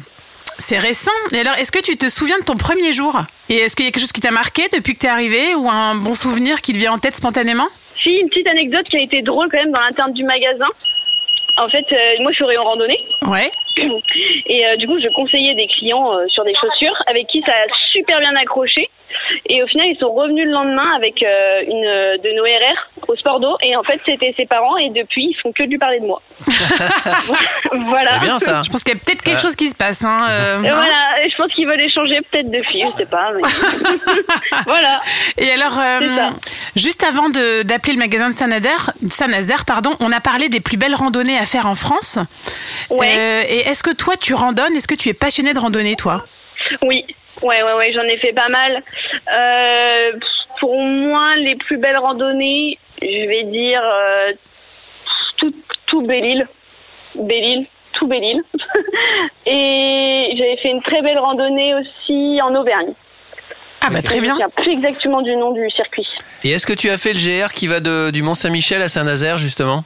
c'est 0.58 0.78
récent. 0.78 1.12
Et 1.32 1.38
alors, 1.38 1.54
est-ce 1.54 1.70
que 1.70 1.78
tu 1.80 1.96
te 1.96 2.08
souviens 2.08 2.38
de 2.38 2.44
ton 2.44 2.54
premier 2.54 2.92
jour? 2.92 3.16
Et 3.48 3.56
est-ce 3.56 3.76
qu'il 3.76 3.84
y 3.84 3.88
a 3.88 3.92
quelque 3.92 4.02
chose 4.02 4.12
qui 4.12 4.20
t'a 4.20 4.32
marqué 4.32 4.68
depuis 4.72 4.94
que 4.94 4.98
t'es 4.98 5.08
arrivé 5.08 5.54
ou 5.54 5.68
un 5.70 5.94
bon 5.94 6.14
souvenir 6.14 6.60
qui 6.62 6.72
te 6.72 6.78
vient 6.78 6.92
en 6.92 6.98
tête 6.98 7.14
spontanément? 7.14 7.68
Si, 8.02 8.10
une 8.10 8.28
petite 8.28 8.48
anecdote 8.48 8.86
qui 8.90 8.96
a 8.96 9.00
été 9.00 9.22
drôle 9.22 9.48
quand 9.50 9.58
même 9.58 9.72
dans 9.72 9.80
l'interne 9.80 10.12
du 10.12 10.24
magasin. 10.24 10.66
En 11.56 11.68
fait, 11.68 11.86
euh, 11.92 12.22
moi 12.22 12.30
je 12.30 12.36
suis 12.36 12.44
au 12.44 12.48
rayon 12.48 12.64
randonnée. 12.64 12.98
Ouais. 13.26 13.50
Et 14.46 14.66
euh, 14.66 14.76
du 14.76 14.86
coup, 14.86 14.98
je 15.00 15.08
conseillais 15.14 15.54
des 15.54 15.66
clients 15.66 16.12
euh, 16.12 16.26
sur 16.28 16.44
des 16.44 16.54
chaussures 16.54 16.94
avec 17.06 17.26
qui 17.28 17.40
ça 17.42 17.52
a 17.52 17.66
super 17.92 18.18
bien 18.18 18.34
accroché. 18.36 18.88
Et 19.48 19.62
au 19.62 19.66
final, 19.66 19.86
ils 19.88 19.98
sont 19.98 20.12
revenus 20.12 20.44
le 20.46 20.52
lendemain 20.52 20.94
avec 20.96 21.22
euh, 21.22 21.62
une 21.66 21.86
euh, 21.86 22.16
de 22.18 22.36
nos 22.36 22.44
RR 22.44 23.08
au 23.08 23.16
sport 23.16 23.40
d'eau. 23.40 23.56
Et 23.62 23.76
en 23.76 23.82
fait, 23.82 24.00
c'était 24.06 24.34
ses 24.36 24.46
parents. 24.46 24.76
Et 24.76 24.90
depuis, 24.90 25.24
ils 25.30 25.36
font 25.42 25.52
que 25.52 25.62
de 25.64 25.68
lui 25.70 25.78
parler 25.78 26.00
de 26.00 26.06
moi. 26.06 26.20
voilà. 27.72 28.10
C'est 28.14 28.24
bien 28.26 28.38
ça. 28.38 28.62
Je 28.62 28.70
pense 28.70 28.82
qu'il 28.84 28.94
y 28.94 28.96
a 28.96 29.00
peut-être 29.00 29.22
quelque 29.22 29.36
Ouais. 29.36 29.42
chose 29.42 29.56
qui 29.56 29.68
se 29.68 29.76
passe. 29.76 30.02
Hein, 30.04 30.26
euh, 30.30 30.56
Et 30.62 30.70
voilà, 30.70 31.28
je 31.30 31.36
pense 31.36 31.52
qu'ils 31.52 31.66
veulent 31.66 31.80
échanger 31.80 32.18
peut-être 32.30 32.50
de 32.50 32.60
filles, 32.70 32.84
je 32.92 32.98
sais 33.02 33.06
pas. 33.06 33.30
mais- 33.34 33.42
voilà. 34.66 35.00
Et 35.36 35.50
alors, 35.50 35.78
euh, 35.78 36.30
juste 36.76 37.04
avant 37.04 37.28
de- 37.28 37.62
d'appeler 37.62 37.92
le 37.94 37.98
magasin 38.00 38.28
de 38.30 38.34
Saint-Nazaire, 38.34 38.92
Saint-Nazaire, 39.10 39.64
pardon, 39.64 39.90
on 40.00 40.10
a 40.12 40.20
parlé 40.20 40.48
des 40.48 40.60
plus 40.60 40.76
belles 40.76 40.94
randonnées 40.94 41.38
à 41.38 41.44
faire 41.44 41.66
en 41.66 41.74
France. 41.74 42.18
Ouais. 42.90 43.14
Euh, 43.16 43.42
et 43.48 43.60
est-ce 43.68 43.82
que 43.82 43.90
toi, 43.94 44.14
tu 44.16 44.34
randonnes? 44.34 44.74
Est-ce 44.76 44.88
que 44.88 44.94
tu 44.94 45.08
es 45.08 45.14
passionné 45.14 45.52
de 45.52 45.58
randonnée, 45.58 45.94
toi? 45.96 46.24
Oui, 46.82 47.04
ouais, 47.42 47.62
ouais, 47.62 47.72
ouais, 47.74 47.92
j'en 47.92 48.02
ai 48.02 48.16
fait 48.18 48.32
pas 48.32 48.48
mal. 48.48 48.82
Euh, 49.32 50.12
pour 50.60 50.80
moi, 50.80 51.36
les 51.36 51.56
plus 51.56 51.76
belles 51.78 51.96
randonnées, 51.98 52.78
je 53.00 53.28
vais 53.28 53.44
dire 53.44 53.80
euh, 53.82 54.32
tout, 55.36 55.54
tout 55.86 56.02
Belle-Île. 56.02 56.46
Belle-Île, 57.14 57.66
tout 57.94 58.06
Belle-Île. 58.06 58.42
Et 59.46 60.34
j'avais 60.36 60.56
fait 60.58 60.68
une 60.70 60.82
très 60.82 61.02
belle 61.02 61.18
randonnée 61.18 61.74
aussi 61.74 62.40
en 62.42 62.54
Auvergne. 62.54 62.92
Ah 63.80 63.90
bah 63.90 64.02
très 64.02 64.16
Je 64.16 64.20
bien. 64.22 64.34
me 64.34 64.38
souviens 64.40 64.50
plus 64.56 64.72
exactement 64.72 65.22
du 65.22 65.36
nom 65.36 65.52
du 65.52 65.70
circuit. 65.70 66.06
Et 66.44 66.50
est-ce 66.50 66.66
que 66.66 66.72
tu 66.72 66.90
as 66.90 66.98
fait 66.98 67.12
le 67.12 67.18
GR 67.18 67.52
qui 67.52 67.66
va 67.68 67.80
de, 67.80 68.10
du 68.10 68.22
Mont-Saint-Michel 68.22 68.82
à 68.82 68.88
Saint-Nazaire, 68.88 69.38
justement? 69.38 69.84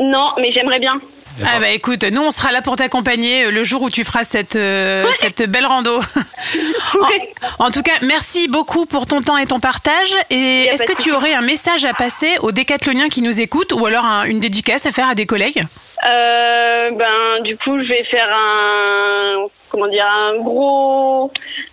Non, 0.00 0.30
mais 0.38 0.52
j'aimerais 0.52 0.78
bien. 0.78 0.94
Ah 1.40 1.58
bah 1.60 1.70
écoute, 1.70 2.04
nous 2.04 2.20
on 2.22 2.30
sera 2.30 2.52
là 2.52 2.60
pour 2.62 2.76
t'accompagner 2.76 3.44
euh, 3.46 3.50
le 3.50 3.64
jour 3.64 3.82
où 3.82 3.90
tu 3.90 4.04
feras 4.04 4.24
cette, 4.24 4.56
euh, 4.56 5.04
cette 5.20 5.48
belle 5.50 5.66
rando. 5.66 5.98
en, 7.58 7.66
en 7.66 7.70
tout 7.70 7.82
cas, 7.82 7.92
merci 8.02 8.48
beaucoup 8.48 8.86
pour 8.86 9.06
ton 9.06 9.22
temps 9.22 9.36
et 9.38 9.46
ton 9.46 9.60
partage. 9.60 10.14
Et 10.30 10.64
est-ce 10.64 10.84
que 10.84 11.00
tu 11.00 11.12
aurais 11.12 11.32
un 11.34 11.40
message 11.42 11.84
à 11.84 11.94
passer 11.94 12.36
aux 12.42 12.52
décathloniens 12.52 13.08
qui 13.08 13.22
nous 13.22 13.40
écoutent 13.40 13.72
ou 13.72 13.86
alors 13.86 14.04
un- 14.04 14.24
une 14.24 14.40
dédicace 14.40 14.84
à 14.86 14.92
faire 14.92 15.08
à 15.08 15.14
des 15.14 15.26
collègues? 15.26 15.64
Euh, 16.04 16.90
ben, 16.90 17.42
du 17.44 17.56
coup, 17.58 17.78
je 17.82 17.88
vais 17.88 18.04
faire 18.10 18.28
un, 18.34 19.46
comment 19.70 19.86
dire, 19.88 20.04
un 20.06 20.36
gros, 20.42 21.30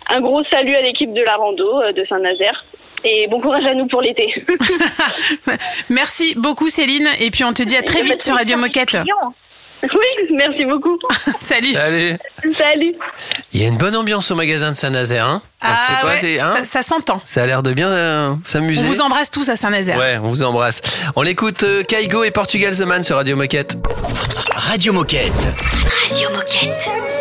un 0.08 0.20
gros 0.20 0.42
salut 0.44 0.74
à 0.76 0.80
l'équipe 0.80 1.12
de 1.12 1.20
la 1.22 1.34
rando 1.36 1.92
de 1.92 2.04
Saint-Nazaire. 2.08 2.64
Et 3.02 3.26
bon 3.28 3.40
courage 3.40 3.64
à 3.64 3.74
nous 3.74 3.86
pour 3.86 4.02
l'été. 4.02 4.26
Merci 5.88 6.34
beaucoup 6.36 6.68
Céline 6.68 7.08
et 7.18 7.30
puis 7.30 7.44
on 7.44 7.52
te 7.52 7.62
dit 7.62 7.76
à 7.76 7.82
très 7.82 8.02
vite 8.02 8.22
sur 8.22 8.34
Radio 8.36 8.56
Moquette. 8.58 8.96
Oui, 9.94 10.36
merci 10.36 10.64
beaucoup. 10.64 10.98
Salut. 11.40 11.72
Salut. 11.72 12.16
Salut. 12.52 12.94
Il 13.52 13.62
y 13.62 13.64
a 13.64 13.68
une 13.68 13.78
bonne 13.78 13.96
ambiance 13.96 14.30
au 14.30 14.34
magasin 14.34 14.70
de 14.70 14.76
Saint-Nazaire. 14.76 15.26
Hein. 15.26 15.42
Ah, 15.60 15.74
ah 16.02 16.06
ouais, 16.06 16.40
hein 16.40 16.64
ça, 16.64 16.82
s'entend. 16.82 17.20
Ça 17.24 17.42
a 17.42 17.46
l'air 17.46 17.62
de 17.62 17.72
bien 17.72 17.88
euh, 17.88 18.34
s'amuser. 18.44 18.82
On 18.84 18.88
vous 18.88 19.00
embrasse 19.00 19.30
tous 19.30 19.48
à 19.48 19.56
Saint-Nazaire. 19.56 19.98
Ouais, 19.98 20.18
on 20.22 20.28
vous 20.28 20.42
embrasse. 20.42 20.80
On 21.16 21.24
écoute 21.24 21.62
euh, 21.64 21.82
Kaigo 21.82 22.24
et 22.24 22.30
Portugal 22.30 22.74
The 22.74 22.82
Man 22.82 23.02
sur 23.02 23.16
Radio 23.16 23.36
Moquette. 23.36 23.76
Radio 24.54 24.92
Moquette. 24.92 25.32
Radio 26.08 26.30
Moquette. 26.30 27.19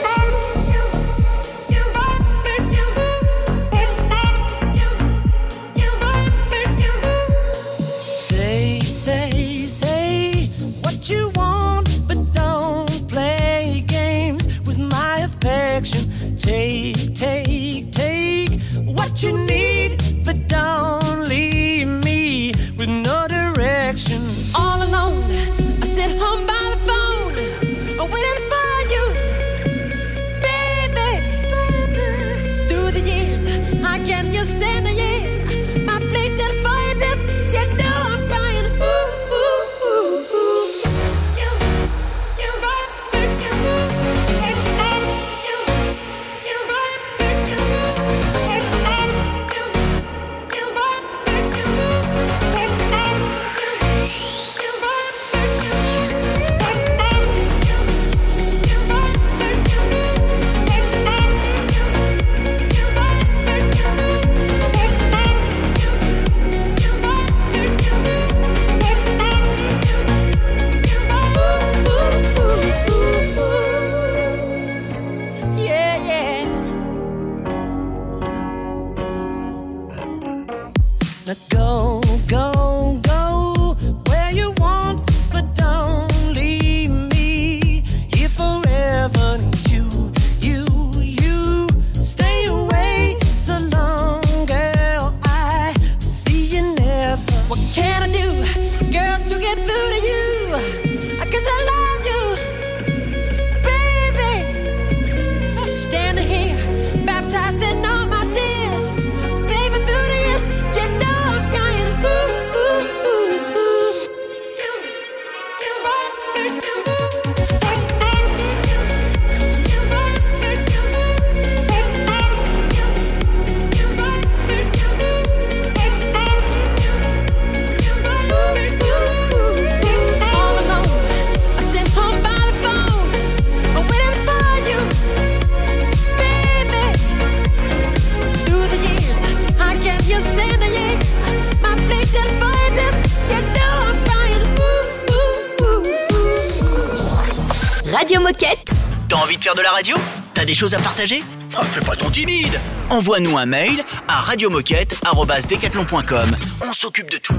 de 149.55 149.61
la 149.61 149.71
radio 149.71 149.95
T'as 150.33 150.45
des 150.45 150.53
choses 150.53 150.73
à 150.73 150.79
partager? 150.79 151.23
Ah, 151.55 151.63
fais 151.63 151.81
pas 151.81 151.95
ton 151.95 152.09
timide 152.09 152.59
Envoie-nous 152.89 153.37
un 153.37 153.45
mail 153.45 153.83
à 154.07 154.21
radiomoquette.com. 154.21 156.35
On 156.61 156.73
s'occupe 156.73 157.11
de 157.11 157.17
tout. 157.17 157.38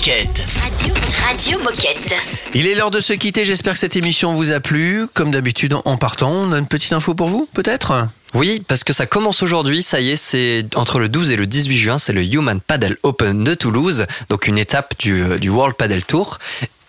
Moquette. 0.00 0.42
Radio, 0.62 0.94
Radio 1.26 1.58
Moquette. 1.58 2.14
Il 2.54 2.66
est 2.66 2.74
l'heure 2.74 2.90
de 2.90 3.00
se 3.00 3.12
quitter. 3.12 3.44
J'espère 3.44 3.74
que 3.74 3.78
cette 3.78 3.96
émission 3.96 4.32
vous 4.32 4.50
a 4.50 4.58
plu. 4.58 5.06
Comme 5.12 5.30
d'habitude, 5.30 5.76
en 5.84 5.98
partant, 5.98 6.30
on 6.30 6.52
a 6.52 6.58
une 6.58 6.66
petite 6.66 6.94
info 6.94 7.14
pour 7.14 7.28
vous, 7.28 7.46
peut-être? 7.52 8.08
Oui, 8.32 8.64
parce 8.66 8.82
que 8.82 8.94
ça 8.94 9.04
commence 9.04 9.42
aujourd'hui, 9.42 9.82
ça 9.82 10.00
y 10.00 10.12
est, 10.12 10.16
c'est 10.16 10.64
entre 10.74 11.00
le 11.00 11.10
12 11.10 11.32
et 11.32 11.36
le 11.36 11.46
18 11.46 11.76
juin, 11.76 11.98
c'est 11.98 12.14
le 12.14 12.24
Human 12.24 12.62
Paddle 12.62 12.96
Open 13.02 13.44
de 13.44 13.52
Toulouse, 13.52 14.06
donc 14.30 14.46
une 14.46 14.56
étape 14.56 14.94
du, 14.98 15.22
euh, 15.22 15.38
du 15.38 15.50
World 15.50 15.76
Paddle 15.76 16.02
Tour 16.02 16.38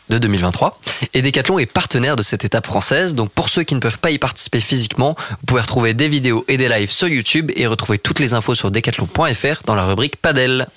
de 0.09 0.17
2023. 0.17 0.79
Et 1.13 1.21
Decathlon 1.21 1.59
est 1.59 1.65
partenaire 1.65 2.15
de 2.15 2.23
cette 2.23 2.45
étape 2.45 2.65
française, 2.65 3.13
donc 3.13 3.29
pour 3.31 3.49
ceux 3.49 3.63
qui 3.63 3.75
ne 3.75 3.81
peuvent 3.81 3.99
pas 3.99 4.11
y 4.11 4.19
participer 4.19 4.61
physiquement, 4.61 5.17
vous 5.29 5.45
pouvez 5.47 5.61
retrouver 5.61 5.93
des 5.93 6.07
vidéos 6.07 6.45
et 6.47 6.55
des 6.55 6.69
lives 6.69 6.91
sur 6.91 7.09
YouTube 7.09 7.51
et 7.57 7.67
retrouver 7.67 7.97
toutes 7.97 8.19
les 8.19 8.33
infos 8.33 8.55
sur 8.55 8.71
decathlon.fr 8.71 9.63
dans 9.65 9.75
la 9.75 9.83
rubrique 9.83 10.15
Paddle. 10.15 10.67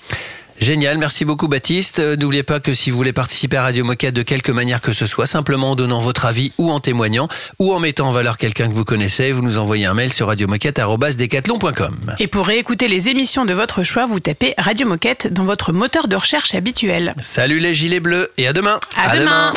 Génial, 0.59 0.97
merci 0.97 1.25
beaucoup 1.25 1.47
Baptiste. 1.47 1.99
Euh, 1.99 2.15
N'oubliez 2.15 2.43
pas 2.43 2.59
que 2.59 2.73
si 2.73 2.89
vous 2.89 2.97
voulez 2.97 3.13
participer 3.13 3.57
à 3.57 3.63
Radio 3.63 3.83
Moquette 3.83 4.13
de 4.15 4.21
quelque 4.21 4.51
manière 4.51 4.79
que 4.81 4.93
ce 4.93 5.05
soit, 5.05 5.25
simplement 5.27 5.71
en 5.71 5.75
donnant 5.75 5.99
votre 5.99 6.25
avis 6.25 6.53
ou 6.57 6.71
en 6.71 6.79
témoignant 6.79 7.27
ou 7.59 7.73
en 7.73 7.79
mettant 7.79 8.07
en 8.07 8.11
valeur 8.11 8.37
quelqu'un 8.37 8.67
que 8.69 8.73
vous 8.73 8.85
connaissez, 8.85 9.31
vous 9.31 9.41
nous 9.41 9.57
envoyez 9.57 9.85
un 9.85 9.93
mail 9.93 10.13
sur 10.13 10.27
radiomoquette.decathlon.com. 10.27 12.15
Et 12.19 12.27
pour 12.27 12.47
réécouter 12.47 12.87
les 12.87 13.09
émissions 13.09 13.45
de 13.45 13.53
votre 13.53 13.83
choix, 13.83 14.05
vous 14.05 14.19
tapez 14.19 14.53
Radio 14.57 14.87
Moquette 14.87 15.31
dans 15.31 15.45
votre 15.45 15.73
moteur 15.73 16.07
de 16.07 16.15
recherche 16.15 16.55
habituel. 16.55 17.13
Salut 17.19 17.59
les 17.59 17.75
gilets 17.75 17.99
bleus 17.99 18.31
et 18.37 18.47
à 18.47 18.53
demain. 18.53 18.79
À, 18.97 19.15
demain. 19.17 19.53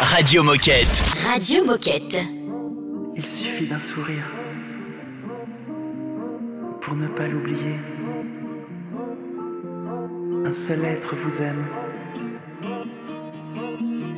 Radio 0.00 0.42
Moquette. 0.42 0.88
Radio 1.30 1.64
Moquette. 1.64 2.16
Il 3.16 3.24
suffit 3.24 3.68
d'un 3.68 3.80
sourire 3.94 4.24
pour 6.82 6.94
ne 6.94 7.06
pas 7.08 7.26
l'oublier. 7.28 7.76
Un 10.42 10.52
seul 10.52 10.84
être 10.84 11.14
vous 11.16 11.42
aime 11.42 11.66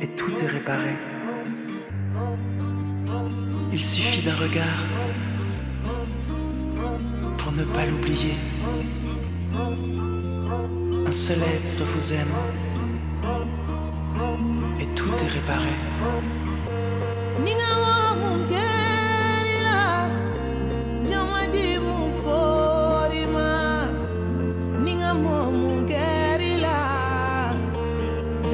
et 0.01 0.07
tout 0.15 0.31
est 0.41 0.47
réparé. 0.47 0.93
Il 3.71 3.83
suffit 3.83 4.21
d'un 4.23 4.35
regard 4.35 4.83
pour 7.37 7.51
ne 7.51 7.63
pas 7.63 7.85
l'oublier. 7.85 8.35
Un 11.07 11.11
seul 11.11 11.39
être 11.39 11.83
vous 11.83 12.13
aime 12.13 12.35
et 14.79 14.87
tout 14.95 15.13
est 15.13 15.27
réparé. 15.27 15.73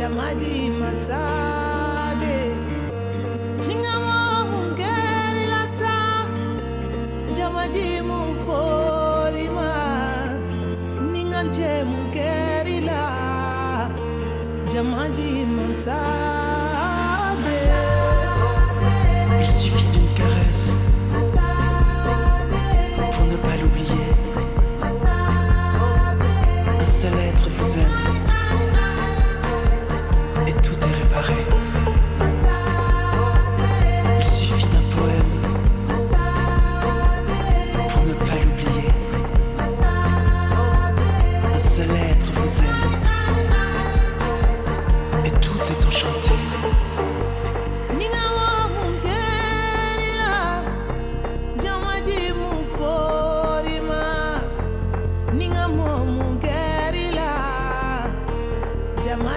Jamaji 0.10 0.70
masade. 0.70 2.38
Sa, 5.80 6.26
jamaji 7.36 8.02
muforima. 8.02 9.72
Ninganje 11.14 11.84
masade. 15.46 16.30
Il 19.42 19.46
suffit 19.48 19.89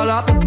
All 0.00 0.10
of 0.10 0.24
the 0.24 0.39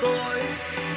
boy. 0.00 0.89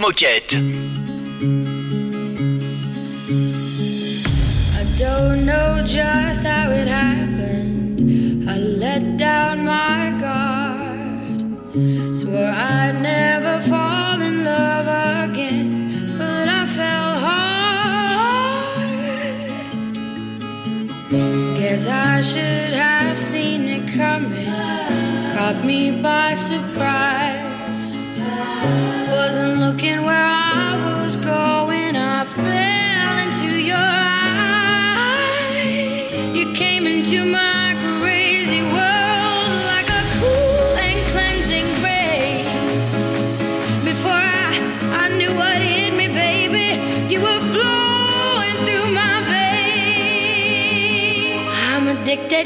Moquette. 0.00 0.79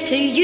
To 0.07 0.17
you. 0.17 0.44